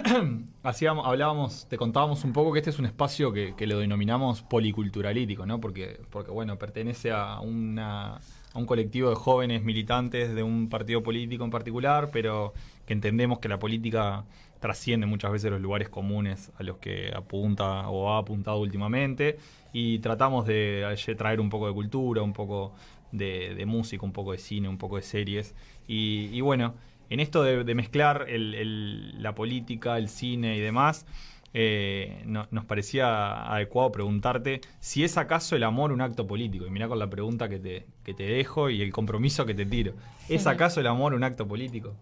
[0.62, 5.46] hacíamos, hablábamos, te contábamos un poco que este es un espacio que, lo denominamos policulturalítico,
[5.46, 5.60] ¿no?
[5.60, 8.18] Porque, porque bueno, pertenece a una
[8.54, 12.52] a un colectivo de jóvenes militantes de un partido político en particular, pero
[12.86, 14.24] que entendemos que la política
[14.60, 19.38] trasciende muchas veces los lugares comunes a los que apunta o ha apuntado últimamente
[19.72, 20.84] y tratamos de
[21.16, 22.74] traer un poco de cultura, un poco
[23.10, 25.54] de, música, un poco de cine, un poco de series
[25.88, 26.74] y bueno,
[27.12, 31.06] en esto de, de mezclar el- el- la política, el cine y demás,
[31.54, 36.66] eh, no- nos parecía adecuado preguntarte si es acaso el amor un acto político.
[36.66, 39.66] Y mira con la pregunta que te, que te dejo y el compromiso que te
[39.66, 39.92] tiro.
[40.28, 41.94] ¿Es acaso el amor un acto político?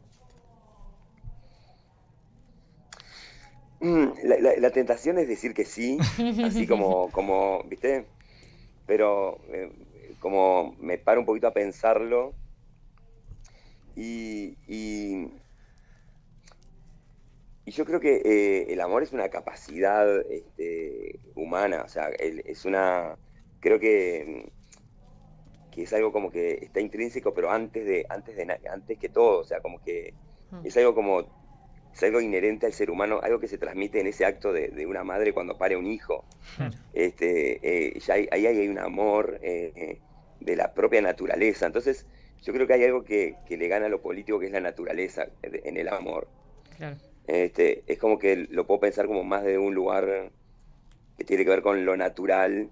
[3.81, 6.07] Mm, La, la- la tentación es decir que sí,
[6.41, 8.07] así como, como ¿viste?
[8.87, 9.73] Pero eh,
[10.21, 12.40] como me paro un poquito a pensarlo
[14.05, 15.29] y, y,
[17.65, 22.43] y yo creo que eh, el amor es una capacidad este, humana, o sea, el-
[22.47, 23.19] es una,
[23.61, 24.53] creo que,
[25.71, 29.41] que es algo como que está intrínseco, pero antes de, antes de, antes que todo,
[29.41, 30.15] o sea, como que
[30.63, 31.29] es algo como
[31.93, 34.87] es algo inherente al ser humano, algo que se transmite en ese acto de, de
[34.87, 36.27] una madre cuando pare un hijo.
[36.93, 40.03] Este, eh, ya hay- ahí hay un amor eh, eh,
[40.41, 41.67] de la propia naturaleza.
[41.67, 42.07] Entonces,
[42.43, 44.61] yo creo que hay algo que, que le gana a lo político, que es la
[44.61, 46.29] naturaleza en el amor.
[46.77, 46.97] Claro.
[47.27, 50.31] Este, es como que lo puedo pensar como más de un lugar
[51.17, 52.69] que tiene que ver con lo natural.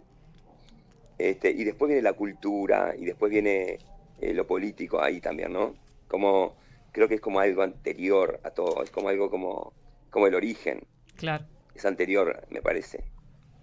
[1.19, 3.79] Este, y después viene la cultura, y después viene
[4.21, 5.75] eh, lo político ahí también, ¿no?
[6.09, 6.57] Como,
[6.93, 9.73] creo que es como algo anterior a todo, es como algo como,
[10.11, 10.81] como el origen.
[11.17, 11.45] Claro.
[11.75, 13.05] Es anterior, me parece.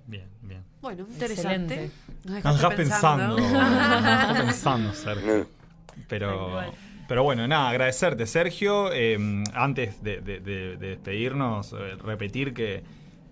[0.05, 0.63] Bien, bien.
[0.81, 1.85] Bueno, interesante.
[1.85, 1.91] Excelente.
[2.43, 3.37] Nos Nos pensando.
[3.37, 5.47] nos dejás pensando, Sergio.
[6.07, 6.61] Pero,
[7.07, 8.89] pero bueno, nada, agradecerte, Sergio.
[8.93, 9.17] Eh,
[9.53, 12.83] antes de, de- de- de despedirnos, eh, repetir que,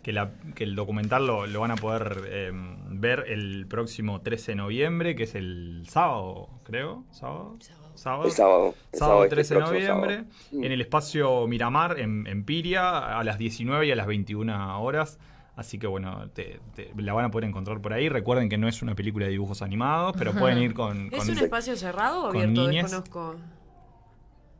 [0.01, 2.51] que, la- que el documental lo, lo van a poder eh,
[2.89, 7.03] ver el próximo 13 de noviembre, que es el sábado, creo.
[7.11, 7.57] ¿Sábado?
[7.95, 8.26] sábado.
[8.26, 10.66] El sábado, el sábado este 13 de noviembre, sábado.
[10.66, 15.20] en el espacio Miramar, en, en Piria, a las 19 y a las 21 horas.
[15.56, 18.10] Así que bueno, te- te- la van a poder encontrar por ahí.
[18.10, 21.10] Recuerden que no es una película de dibujos animados, pero pueden ir con...
[21.14, 22.68] ¿Es un espacio cerrado o con abierto?
[22.68, 23.36] Desconozco.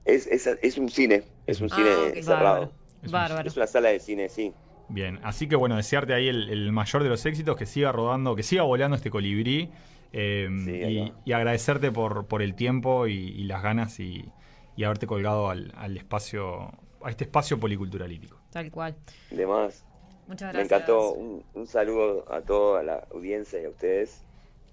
[0.06, 2.44] Es, es, es un cine, es un Ah, cine cerrado.
[2.44, 2.72] Bárbaro.
[3.02, 3.48] Es un- Bárbaro.
[3.48, 4.54] Es una sala de cine, sí.
[4.90, 8.36] Bien, así que bueno, desearte ahí el, el mayor de los éxitos, que siga rodando,
[8.36, 9.72] que siga volando este colibrí.
[10.12, 14.30] eh, Sí, y, y agradecerte por, por el tiempo y, y las ganas y,
[14.76, 16.70] y haberte colgado al, al espacio,
[17.02, 18.40] a este espacio policulturalítico.
[18.52, 18.96] Tal cual.
[19.32, 19.84] De más.
[20.28, 20.66] Muchas Me gracias.
[20.82, 21.12] encantó.
[21.14, 24.22] Un, un saludo a toda la audiencia y a ustedes.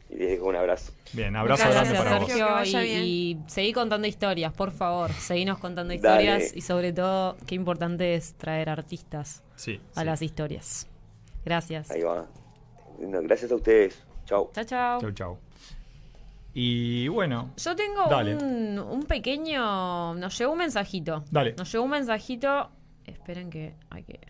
[0.08, 0.92] Y les dejo un abrazo.
[1.12, 2.44] Bien, abrazo Muchas grande gracias, para Sergio.
[2.48, 2.52] vos.
[2.54, 3.02] Que vaya Y, bien.
[3.04, 5.12] y seguí contando historias, por favor.
[5.12, 6.22] Seguinos contando Dale.
[6.24, 10.06] historias y sobre todo, qué importante es traer artistas Sí, a sí.
[10.06, 10.88] las historias.
[11.44, 11.90] Gracias.
[11.92, 12.26] Ahí va.
[12.98, 14.02] No, gracias a ustedes.
[14.26, 14.50] Chau.
[14.52, 15.00] Chao, chao.
[15.00, 15.38] Chau, chau.
[16.52, 20.14] Y bueno, Yo tengo un, un pequeño.
[20.14, 21.24] Nos llegó un mensajito.
[21.30, 21.54] Dale.
[21.56, 22.68] Nos llegó un mensajito.
[23.12, 23.74] Esperen que.
[23.90, 24.20] Hay que.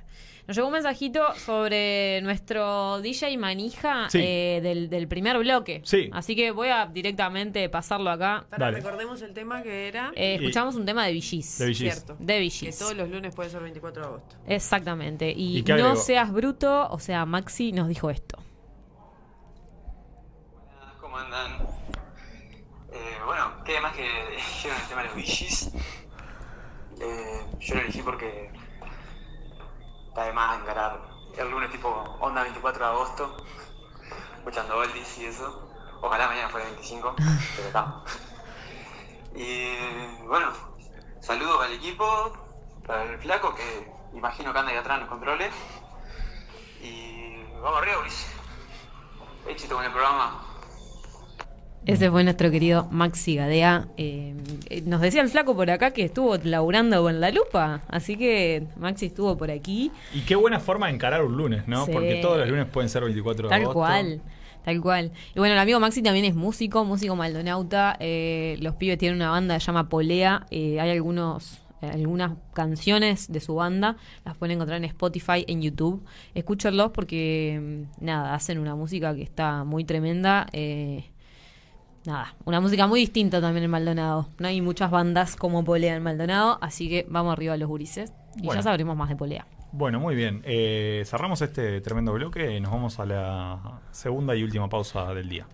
[0.47, 4.19] Nos llegó un mensajito sobre nuestro DJ Manija Sí.
[4.21, 5.81] eh, del, del primer bloque.
[5.85, 6.11] Sí.
[6.13, 8.47] Así que voy a directamente pasarlo acá.
[8.51, 8.79] Para Dale.
[8.79, 10.11] recordemos el tema que era.
[10.17, 11.59] Eh, Y- escuchamos un tema de Villis.
[11.59, 12.07] de Villis.
[12.07, 12.79] De Que Villis.
[12.79, 14.37] todos los lunes puede ser 24 de agosto.
[14.47, 15.31] Exactamente.
[15.31, 18.39] Y, ¿Y qué no seas bruto, o sea, Maxi nos dijo esto.
[21.01, 21.53] ¿Cómo andan?
[22.93, 25.71] Eh, bueno, qué más que eligieron el tema de los Billys.
[27.01, 28.51] Eh, yo lo elegí porque
[30.21, 31.01] está de más encarar
[31.39, 31.89] el lunes tipo
[32.21, 33.37] onda 24 de agosto,
[34.37, 35.71] escuchando oldies y eso.
[36.03, 37.15] Ojalá mañana fuera 25,
[37.57, 38.05] pero está.
[39.35, 39.77] Y
[40.27, 40.53] bueno,
[41.21, 42.33] saludos al equipo,
[42.87, 45.55] para el flaco que imagino que anda ahí atrás en los controles.
[46.83, 48.31] Y vamos arriba, Ulises.
[49.47, 50.50] Éxito con el programa.
[51.87, 53.89] Ese fue nuestro querido Maxi Gadea.
[53.97, 54.35] Eh,
[54.69, 57.83] eh, nos decía el flaco por acá que estuvo laburando con la lupa.
[57.89, 59.91] Así que Maxi estuvo por aquí.
[60.15, 61.87] y qué buena forma de encarar un lunes, ¿no?
[61.87, 61.93] Sí.
[61.93, 63.79] Porque todos los lunes pueden ser 24 de Tal agosto.
[63.79, 64.23] cual.
[64.65, 65.13] Tal cual.
[65.35, 67.97] Y bueno, el amigo Maxi también es músico, músico maldonauta.
[67.99, 70.47] Eh, los pibes tienen una banda que se llama Polea.
[70.51, 73.97] Eh, hay algunos algunas canciones de su banda.
[74.27, 76.05] Las pueden encontrar en Spotify, en YouTube.
[76.35, 80.47] Escúchenlos porque, mm, nada, hacen una música que está muy tremenda.
[80.53, 81.11] Eh,
[82.05, 84.29] nada, una música muy distinta también en Maldonado.
[84.39, 88.13] No hay muchas bandas como Polea en Maldonado, así que vamos arriba a los gurises.
[88.37, 88.61] Y Bueno.
[88.61, 89.47] ya sabremos más de Polea.
[89.73, 90.43] Bueno, muy bien.
[90.45, 95.29] Eh, cerramos este tremendo bloque y nos vamos a la segunda y última pausa del
[95.29, 95.47] día.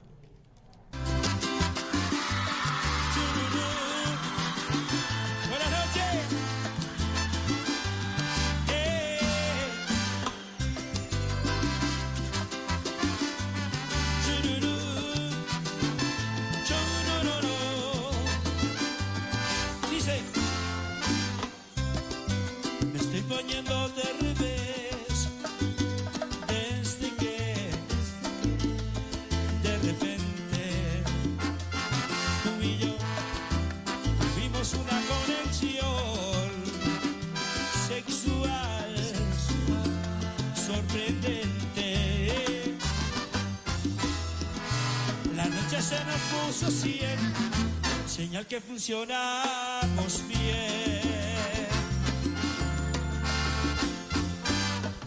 [48.57, 51.69] Que funcionamos bien.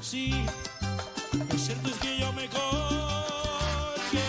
[0.02, 0.46] Sí,
[1.52, 4.20] lo cierto es que yo me colgué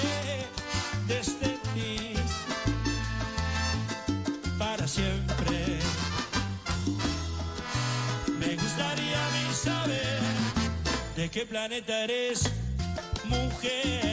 [1.07, 2.15] desde ti
[4.59, 5.81] para siempre.
[8.39, 10.21] Me gustaría saber
[11.17, 12.51] de qué planeta eres,
[13.25, 14.10] mujer.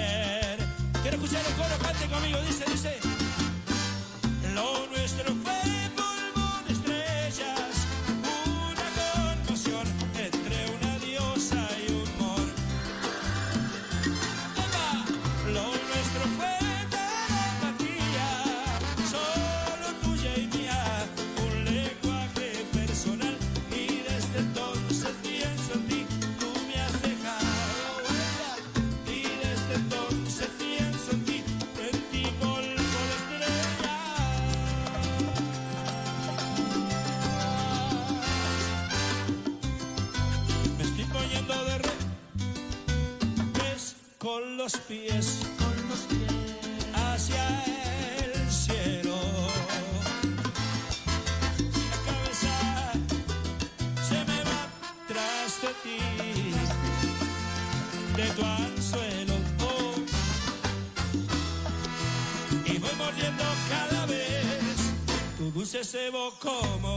[65.76, 66.97] Un cebo como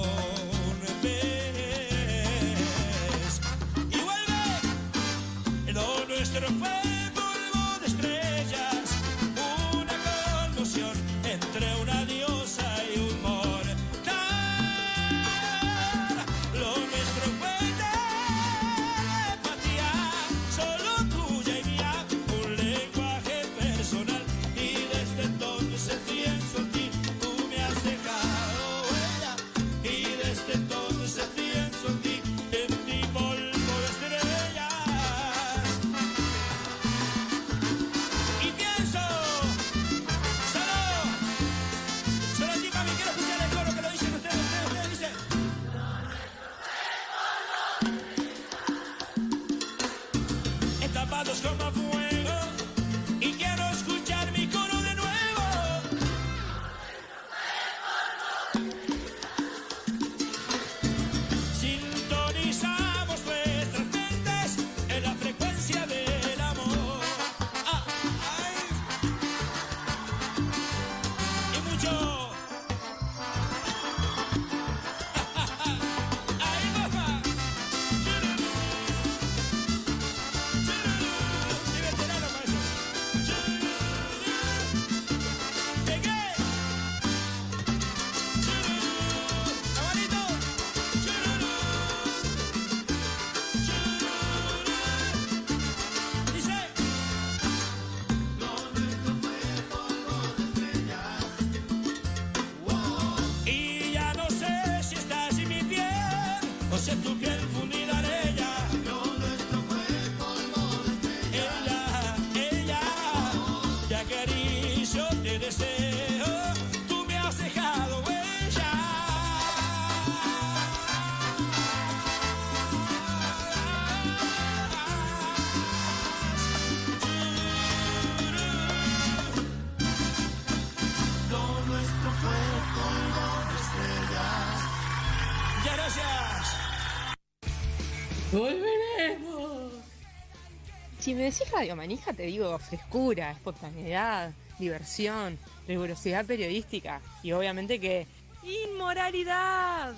[141.11, 144.31] Si me decís Radio Manija, te digo frescura, espontaneidad,
[144.61, 148.07] diversión, rigurosidad periodística y obviamente que
[148.45, 149.95] inmoralidad.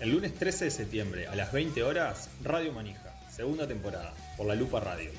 [0.00, 4.54] El lunes 13 de septiembre a las 20 horas, Radio Manija, segunda temporada, por la
[4.54, 5.10] Lupa Radio.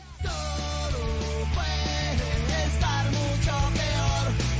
[1.53, 4.54] puede estar mucho peor.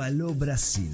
[0.00, 0.90] Alô, Brasil.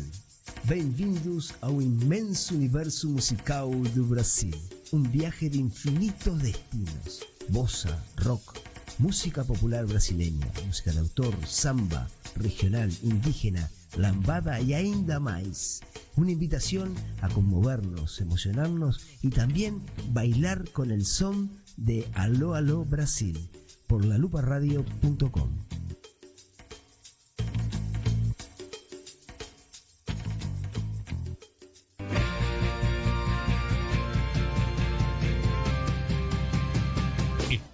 [0.64, 4.52] Bem-vindos ao imenso universo musical do Brasil.
[4.92, 7.20] Um viaje de infinitos destinos.
[7.48, 8.60] Bossa, rock,
[8.98, 15.80] música popular brasileña, música de autor, samba, regional, indígena, lambada e ainda mais.
[16.16, 16.92] Una invitación
[17.22, 23.38] a conmovernos, emocionarnos y también bailar con el son de Aló Aló Brasil
[23.86, 25.75] por laluparadio.com.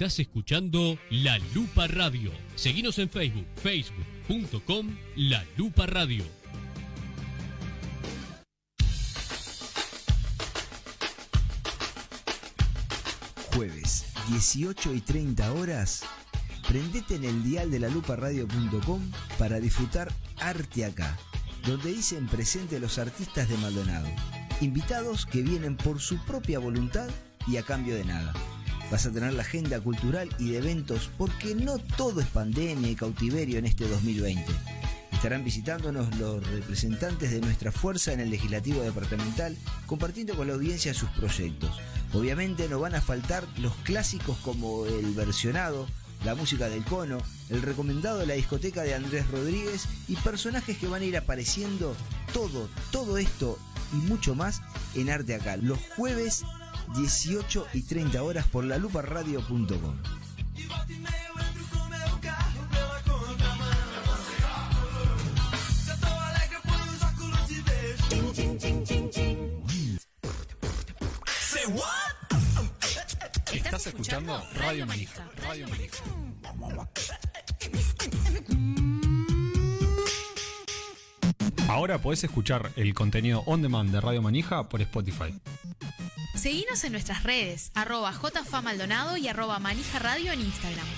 [0.02, 2.32] Estás escuchando La Lupa Radio.
[2.56, 6.24] Seguinos en Facebook, facebook.com La Lupa Radio.
[13.54, 16.02] Jueves, 18 y 30 horas,
[16.66, 21.16] prendete en el dial de la radio.com para disfrutar Arte Acá,
[21.64, 24.08] donde dicen presente los artistas de Maldonado.
[24.60, 27.08] Invitados que vienen por su propia voluntad
[27.46, 28.34] y a cambio de nada.
[28.92, 32.94] Vas a tener la agenda cultural y de eventos porque no todo es pandemia y
[32.94, 34.44] cautiverio en este 2020.
[35.12, 40.92] Estarán visitándonos los representantes de nuestra fuerza en el legislativo departamental, compartiendo con la audiencia
[40.92, 41.80] sus proyectos.
[42.12, 45.88] Obviamente no van a faltar los clásicos como el versionado,
[46.26, 47.16] la música del cono,
[47.48, 51.96] el recomendado de la discoteca de Andrés Rodríguez y personajes que van a ir apareciendo
[52.34, 53.58] todo, todo esto
[53.94, 54.60] y mucho más
[54.94, 56.44] en Arte Acá, los jueves
[56.94, 59.96] 18 y 30 horas por la radio.com.
[73.52, 75.30] Estás escuchando Radio Manija.
[75.36, 76.04] Radio Manija.
[81.68, 85.34] Ahora podés escuchar el contenido on demand de Radio Manija por Spotify.
[86.42, 90.88] Seguinos en nuestras redes, arroba jfamaldonado y arroba manija radio en Instagram.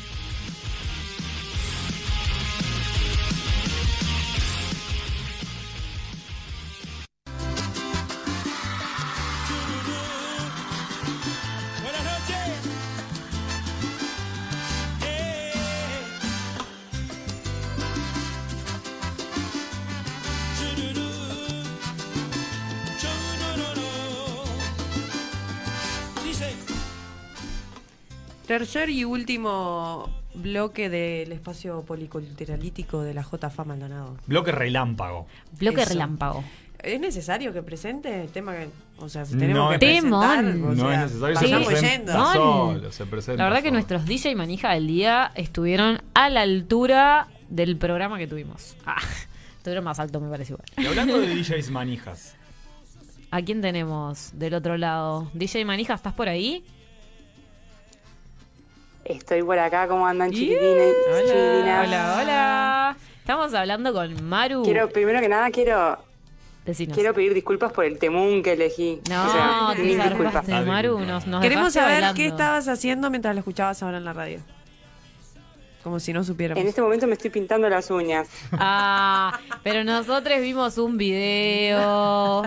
[28.46, 34.16] Tercer y último bloque del espacio policulturalítico de la JFA Maldonado.
[34.26, 35.26] Bloque relámpago.
[35.58, 35.90] Bloque Eso.
[35.90, 36.44] relámpago.
[36.82, 38.68] ¿Es necesario que presente el tema que,
[38.98, 42.32] o sea, si No tenemos que es- presentar, o No sea, es necesario, se presenta
[42.34, 47.28] solo, se presenta La verdad que nuestros DJ manija del día estuvieron a la altura
[47.48, 48.76] del programa que tuvimos.
[48.84, 48.98] Ah,
[49.56, 50.66] estuvieron más alto, me parece igual.
[50.76, 52.36] Y hablando de DJs manijas,
[53.30, 55.28] ¿A quién tenemos del otro lado?
[55.34, 56.62] DJ Manija, ¿estás por ahí?
[59.04, 60.94] Estoy por acá, ¿cómo andan chiquitines?
[61.26, 61.86] chiquitinas?
[61.86, 62.96] Hola, hola.
[63.18, 64.62] Estamos hablando con Maru.
[64.62, 65.98] Quiero, primero que nada, quiero,
[66.64, 66.94] Decinos.
[66.94, 69.00] quiero pedir disculpas por el temún que elegí.
[69.10, 70.48] No, O sea, te disculpas.
[70.66, 71.00] Maru.
[71.00, 74.40] Nos, nos Queremos saber qué estabas haciendo mientras lo escuchabas ahora en la radio.
[75.82, 76.62] Como si no supiéramos.
[76.62, 78.26] En este momento me estoy pintando las uñas.
[78.52, 82.42] Ah, pero nosotros vimos un video.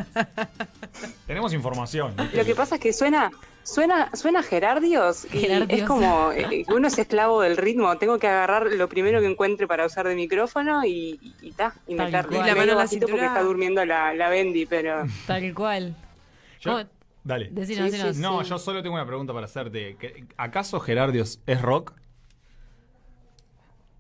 [1.28, 2.16] tenemos información.
[2.34, 3.32] Lo que pasa es que suena,
[3.68, 5.82] suena, suena Gerardios y Gerardios.
[5.82, 7.98] es como eh, que uno es esclavo del ritmo.
[7.98, 11.74] Tengo que agarrar lo primero que encuentre para usar de micrófono y, y, y ta,
[11.88, 12.38] y Tal meterle.
[12.38, 12.48] cual.
[12.48, 13.28] Y la mano en la bajito porque cintura.
[13.28, 15.96] está durmiendo la, la Bendy, pero Tal cual.
[17.24, 17.50] Dale.
[17.52, 18.16] Decinos, Sí, decinos.
[18.16, 19.98] sí, No, yo solo tengo una pregunta para hacerte.
[19.98, 21.94] ¿Que- ¿Acaso Gerardios es rock?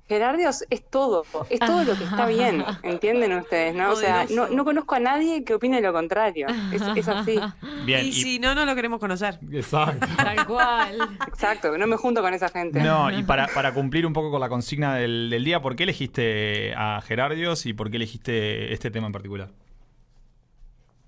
[0.08, 3.76] Gerardios es todo, es todo lo que está bien, ¿entienden ustedes?
[3.76, 3.92] ¿no?
[3.92, 6.48] O sea, no, conozco a nadie que opine lo contrario.
[6.72, 7.40] Es, es así.
[7.86, 8.06] Bien.
[8.06, 9.40] y, si no, no lo queremos conocer.
[9.52, 10.08] Exacto.
[10.18, 11.18] Tal cual.
[11.28, 12.82] Exacto, no me junto con esa gente.
[12.82, 15.84] No, y para, para cumplir un poco con la consigna del, del día, ¿por qué
[15.84, 19.50] elegiste a Gerardios y por qué elegiste este tema en particular?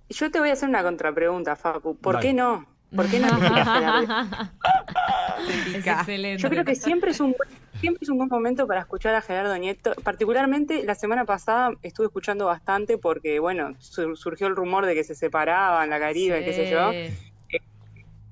[0.10, 1.96] Yo te voy a hacer una contrapregunta, Facu.
[1.96, 2.28] ¿Por Dale.
[2.28, 2.66] qué no?
[2.96, 3.28] ¿Por qué no
[5.76, 6.42] es excelente.
[6.42, 9.22] Yo creo que siempre es un buen, siempre es un buen momento para escuchar a
[9.22, 9.94] Gerardo Nieto.
[10.04, 15.04] Particularmente la semana pasada estuve escuchando bastante porque, bueno, sur- surgió el rumor de que
[15.04, 16.92] se separaban, la Caribe, qué sé yo.
[16.92, 17.10] Sí.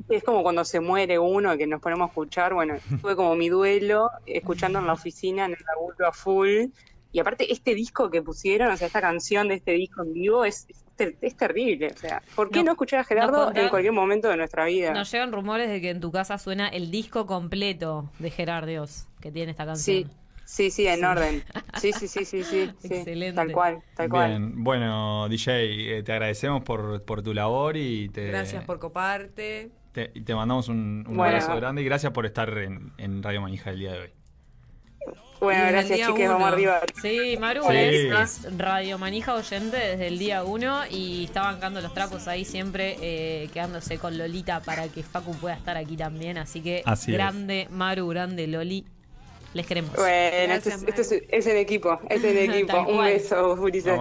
[0.09, 2.53] Es como cuando se muere uno que nos ponemos a escuchar.
[2.53, 6.67] Bueno, tuve como mi duelo escuchando en la oficina, en el laburo a full.
[7.11, 10.45] Y aparte, este disco que pusieron, o sea, esta canción de este disco en vivo
[10.45, 11.87] es, es, ter- es terrible.
[11.95, 14.91] O sea, ¿por qué No- no, escuchar a Gerardo en cualquier momento de nuestra vida?
[14.93, 19.31] Nos llegan rumores de que en tu casa suena el disco completo de Gerardios que
[19.31, 20.03] tiene esta canción.
[20.43, 21.05] Sí, sí, sí, en Sí.
[21.05, 21.43] orden.
[21.81, 22.71] Sí, sí, sí, sí, sí.
[22.79, 22.93] sí.
[22.93, 23.35] Excelente.
[23.35, 24.29] Tal cual, tal cual.
[24.31, 29.69] Bien, bueno, DJ, eh, te agradecemos por, por tu labor y te, Gracias por coparte.
[29.91, 31.23] te, y te mandamos un, un Bueno.
[31.35, 34.09] abrazo grande y gracias por estar en, en Radio Manija el día de hoy.
[35.39, 36.33] Bueno, Desde el gracias, chiques, uno.
[36.39, 36.81] vamos arriba.
[36.99, 37.75] Sí, Maru Sí.
[37.77, 42.43] Es, es Radio Manija oyente desde el día uno y está bancando los trapos ahí
[42.43, 46.39] siempre eh, quedándose con Lolita para que Facu pueda estar aquí también.
[46.39, 47.17] Así que Así es.
[47.17, 48.83] grande Maru, grande Loli.
[49.53, 49.93] Les queremos.
[49.95, 52.77] Bueno, esto, es, esto es, es en equipo, es en equipo.
[52.79, 53.13] Un cual.
[53.13, 53.97] beso, Ulises.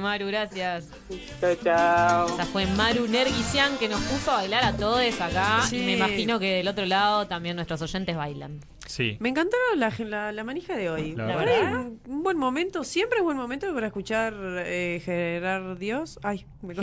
[0.00, 0.26] Maru.
[0.26, 0.88] Gracias.
[1.40, 2.26] Chao, chao.
[2.26, 5.62] Esa fue Maru Nergisian que nos puso a bailar a todos acá.
[5.68, 5.76] Sí.
[5.82, 8.60] Y me imagino que del otro lado también nuestros oyentes bailan.
[8.86, 9.16] Sí.
[9.20, 11.14] Me encantó la, la, la manija de hoy.
[11.16, 11.86] La verdad.
[12.06, 14.34] un- buen momento, siempre es buen momento para escuchar
[14.66, 16.18] eh, Gerard Dios.
[16.22, 16.82] Ay, me costó.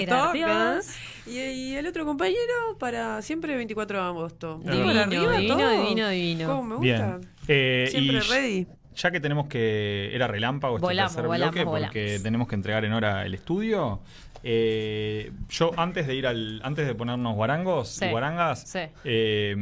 [1.28, 4.60] Y, y el otro compañero para siempre 24 de agosto.
[4.64, 5.82] Divino, divino, todo.
[5.84, 6.48] divino, divino.
[6.48, 7.18] ¿Cómo me gusta?
[7.18, 7.30] Bien.
[7.48, 8.68] Eh, Siempre y ready.
[8.96, 10.10] Ya que tenemos que.
[10.14, 14.02] Era relámpago este Volamos, tercer volamos, bloque porque tenemos que entregar en hora el estudio.
[14.44, 16.60] eh, yo antes de ir al.
[16.64, 18.64] Antes de ponernos guarangos Sí, y guarangas.
[18.68, 18.80] sí.
[19.06, 19.56] eh,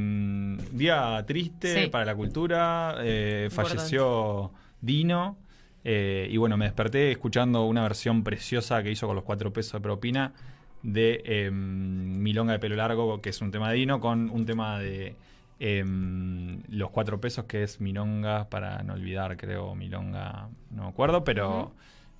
[0.71, 1.89] día triste Sí.
[1.89, 2.95] para la cultura.
[3.01, 4.51] eh, falleció
[4.81, 5.37] Dino.
[5.83, 9.79] y bueno, me desperté escuchando una versión preciosa que hizo con los cuatro pesos de
[9.81, 10.33] propina
[10.81, 14.79] de eh, Milonga de pelo largo, que es un tema de Dino, con un tema
[14.79, 15.15] de
[15.59, 15.83] eh,
[16.69, 21.73] los cuatro pesos, que es Milonga, para no olvidar, creo, Milonga, no me acuerdo, pero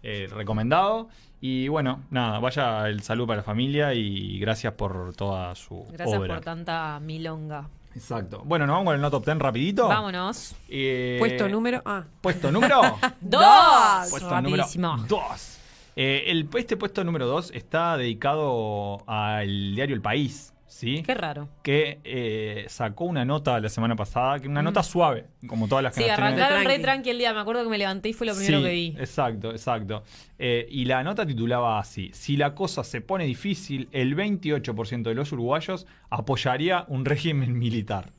[0.03, 1.07] eh, recomendado.
[1.41, 6.19] Y bueno, nada, vaya el saludo para la familia y gracias por toda su Gracias
[6.19, 6.35] obra.
[6.35, 7.69] por tanta milonga.
[7.95, 8.43] Exacto.
[8.45, 9.87] Bueno, nos vamos con el no top 10 rapidito.
[9.87, 10.55] Vámonos.
[10.67, 11.81] Eh, Puesto número.
[11.85, 12.03] Ah.
[12.21, 12.81] Puesto número
[13.21, 14.09] ¡Dos!
[14.11, 14.97] Puesto número Rapidísimo.
[15.07, 15.59] 2.
[15.95, 20.53] el, este puesto número 2 está dedicado al diario El País.
[20.79, 21.03] ¿Sí?
[21.05, 21.49] Qué raro.
[21.61, 25.93] Que eh, sacó una nota la semana pasada, que una nota suave, como todas las
[25.93, 26.03] que Mm.
[26.03, 27.33] Sí, nos tienen- arrancaron re tranqui el día.
[27.33, 28.95] Me acuerdo que me levanté y fue lo primero Sí, que vi.
[28.97, 30.03] Exacto, exacto.
[30.37, 35.15] Eh, y la nota titulaba así: Si la cosa se pone difícil, el 28% de
[35.15, 38.13] los uruguayos apoyaría un régimen militar.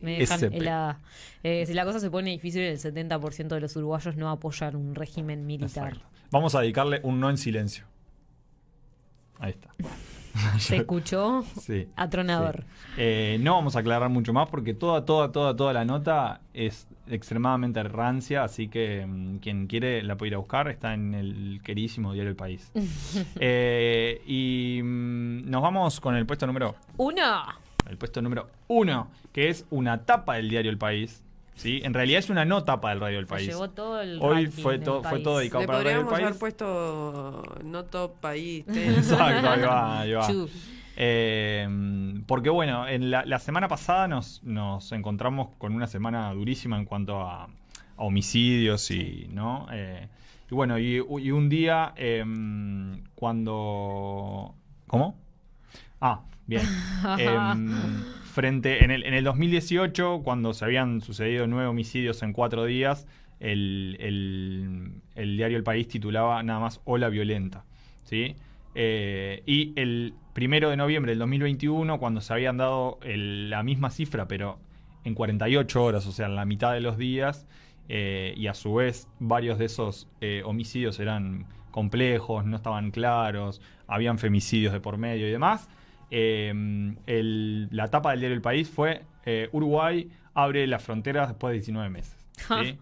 [0.00, 1.00] Me dejan helada.
[1.42, 4.94] Eh, si la cosa se pone difícil, el 70% de los uruguayos no apoyan un
[4.94, 5.98] régimen militar.
[6.30, 7.84] Vamos a dedicarle un no en silencio.
[9.38, 9.70] Ahí está.
[10.58, 11.88] Se escuchó Sí.
[11.96, 12.64] atronador.
[12.96, 16.86] Eh, no vamos a aclarar mucho más porque toda, toda, toda, toda la nota es
[17.08, 21.60] extremadamente rancia, así que mm, quien quiere la puede ir a buscar, está en el
[21.64, 22.70] queridísimo diario El País.
[23.40, 27.42] Eh, y mm, nos vamos con el puesto número Uno.
[27.88, 31.22] el puesto número uno, que es una tapa del diario El País.
[31.54, 31.80] ¿Sí?
[31.84, 33.46] En realidad es una no tapa del radio El Se País.
[33.48, 35.24] llevó todo el Hoy fue, del todo fue país.
[35.24, 36.40] todo dedicado Le para el radio El podríamos haber País.
[36.40, 38.64] puesto no top país.
[38.68, 40.28] Exacto, ahí va, ahí va.
[40.96, 41.68] Eh,
[42.26, 46.84] porque bueno, en la, la semana pasada nos, nos encontramos con una semana durísima en
[46.84, 47.48] cuanto a, a
[47.96, 49.66] homicidios y, ¿no?
[49.72, 50.08] Eh,
[50.50, 54.54] y bueno, y, y un día em, cuando...
[54.88, 55.16] ¿Cómo?
[56.00, 56.62] Ah, bien.
[58.30, 63.06] Frente en el, en el 2018, cuando se habían sucedido nueve homicidios en cuatro días,
[63.40, 67.64] el, el- diario El País titulaba nada más Ola Violenta.
[68.04, 68.36] ¿sí?
[68.74, 74.28] Eh, y el primero de noviembre del 2021, cuando se habían dado la misma cifra,
[74.28, 74.58] pero
[75.04, 77.46] en 48 horas, o sea, en la mitad de los días,
[77.88, 83.60] eh, y a su vez varios de esos eh, homicidios eran complejos, no estaban claros,
[83.88, 85.68] habían femicidios de por medio y demás.
[86.10, 86.52] Eh,
[87.06, 91.54] el- la tapa del diario El País fue eh, Uruguay abre las fronteras después de
[91.58, 92.16] 19 meses.
[92.62, 92.78] ¿sí?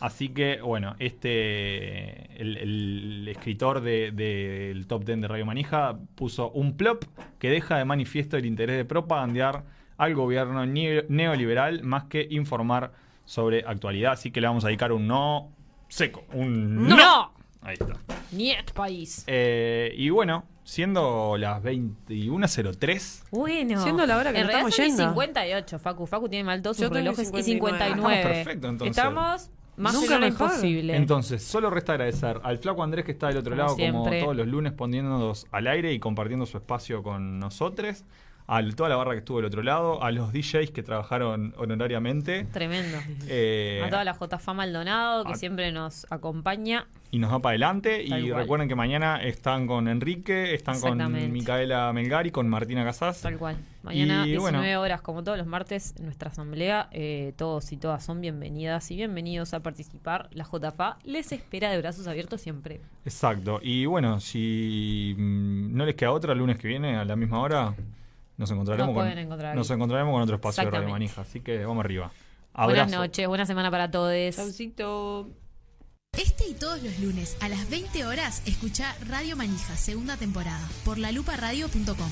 [0.00, 6.50] Así que, bueno, este el, el escritor de- del top 10 de Radio Manija puso
[6.52, 7.04] un plop
[7.38, 9.64] que deja de manifiesto el interés de propagandear
[9.98, 12.92] al gobierno ne- neoliberal más que informar
[13.26, 14.12] sobre actualidad.
[14.12, 15.50] Así que le vamos a dedicar un no
[15.88, 16.24] seco.
[16.32, 16.96] Un no.
[16.96, 17.32] ¡No!
[17.62, 17.94] Ahí está.
[18.32, 19.24] Niet país.
[19.26, 23.24] Eh, y bueno, siendo las 21.03.
[23.30, 23.82] Bueno.
[23.82, 25.08] Siendo la hora que en nos realidad estamos son y yendo.
[25.10, 26.06] 58, Facu.
[26.06, 27.44] Facu tiene mal Yo sus relojes y 59.
[27.44, 28.16] 59.
[28.16, 28.96] Estamos perfecto, entonces.
[28.96, 30.48] Estamos más Nunca que mejor.
[30.48, 30.96] imposible.
[30.96, 34.00] Entonces, solo resta agradecer al flaco Andrés que está del otro Como lado, siempre.
[34.18, 38.04] como todos los lunes, poniéndonos al aire y compartiendo su espacio con nosotros.
[38.52, 42.44] A toda la barra que estuvo del otro lado, a los DJs que trabajaron honorariamente.
[42.52, 42.98] Tremendo.
[43.28, 46.86] Eh, a toda la JFA Maldonado que a- siempre nos acompaña.
[47.12, 48.04] y nos va para adelante.
[48.08, 48.40] Tal Y cual.
[48.42, 51.32] recuerden que mañana están con Enrique, están con.
[51.32, 53.20] Micaela Melgari, con Martina Casas.
[53.22, 53.56] Tal cual.
[53.82, 56.88] Mañana, Y 19 bueno, horas, como todos los martes, nuestra asamblea.
[56.92, 60.28] eh, todos y todas son bienvenidas y bienvenidos a participar.
[60.32, 62.80] La JFA les espera de brazos abiertos siempre.
[63.04, 63.60] exacto.
[63.62, 67.40] Y bueno, si mm, no les queda otra, el lunes que viene a la misma
[67.40, 67.74] hora,
[68.40, 70.88] nos encontraremos, Nos con, encontrar nos encontraremos con otro espacio de Radio.
[70.88, 71.20] Manija.
[71.20, 72.10] Así que vamos arriba.
[72.54, 74.34] Buenas noches, buena semana para todos.
[74.34, 75.28] Chaucito.
[76.12, 80.98] Este y todos los lunes a las 20 horas escucha Radio Manija, segunda temporada, por
[80.98, 82.10] laluparadio.com.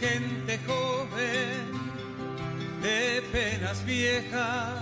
[0.00, 1.72] gente joven,
[2.80, 4.80] de penas viejas,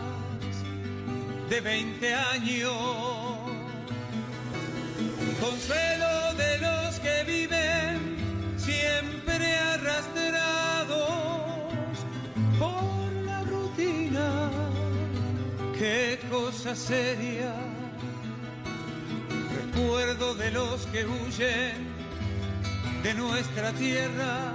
[1.50, 2.72] de 20 años.
[5.40, 8.16] Consuelo de los que viven
[8.56, 11.08] siempre arrastrados
[12.58, 14.50] por la rutina.
[15.76, 17.54] Qué cosa seria,
[19.60, 21.98] recuerdo de los que huyen
[23.02, 24.52] de nuestra tierra,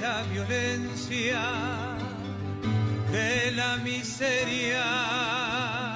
[0.00, 1.40] la violencia,
[3.10, 5.87] de la miseria.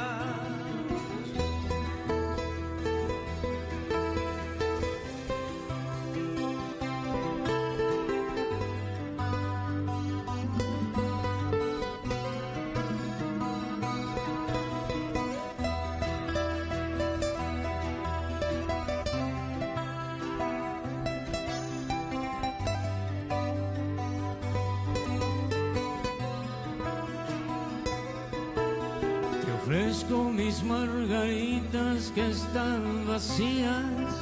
[30.53, 34.13] Mis margaritas que están vacías,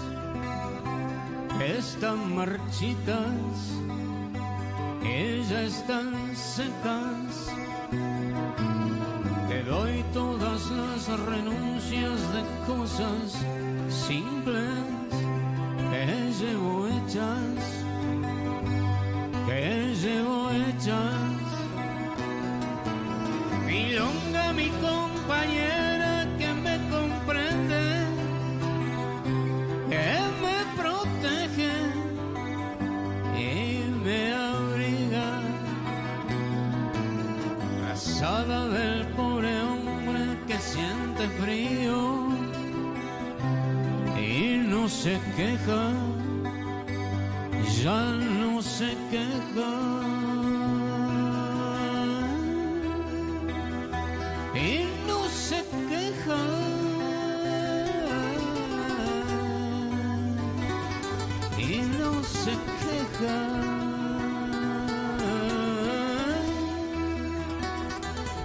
[1.59, 3.57] que están marchitas,
[5.03, 7.51] que están secas.
[9.49, 13.27] Te doy todas las renuncias de cosas
[13.89, 14.90] simples
[45.51, 45.93] queja,
[47.83, 48.01] ya
[48.41, 49.73] no se queja.
[54.55, 56.43] y no se queja.
[61.59, 63.39] Y no se queja.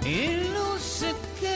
[0.04, 0.45] Y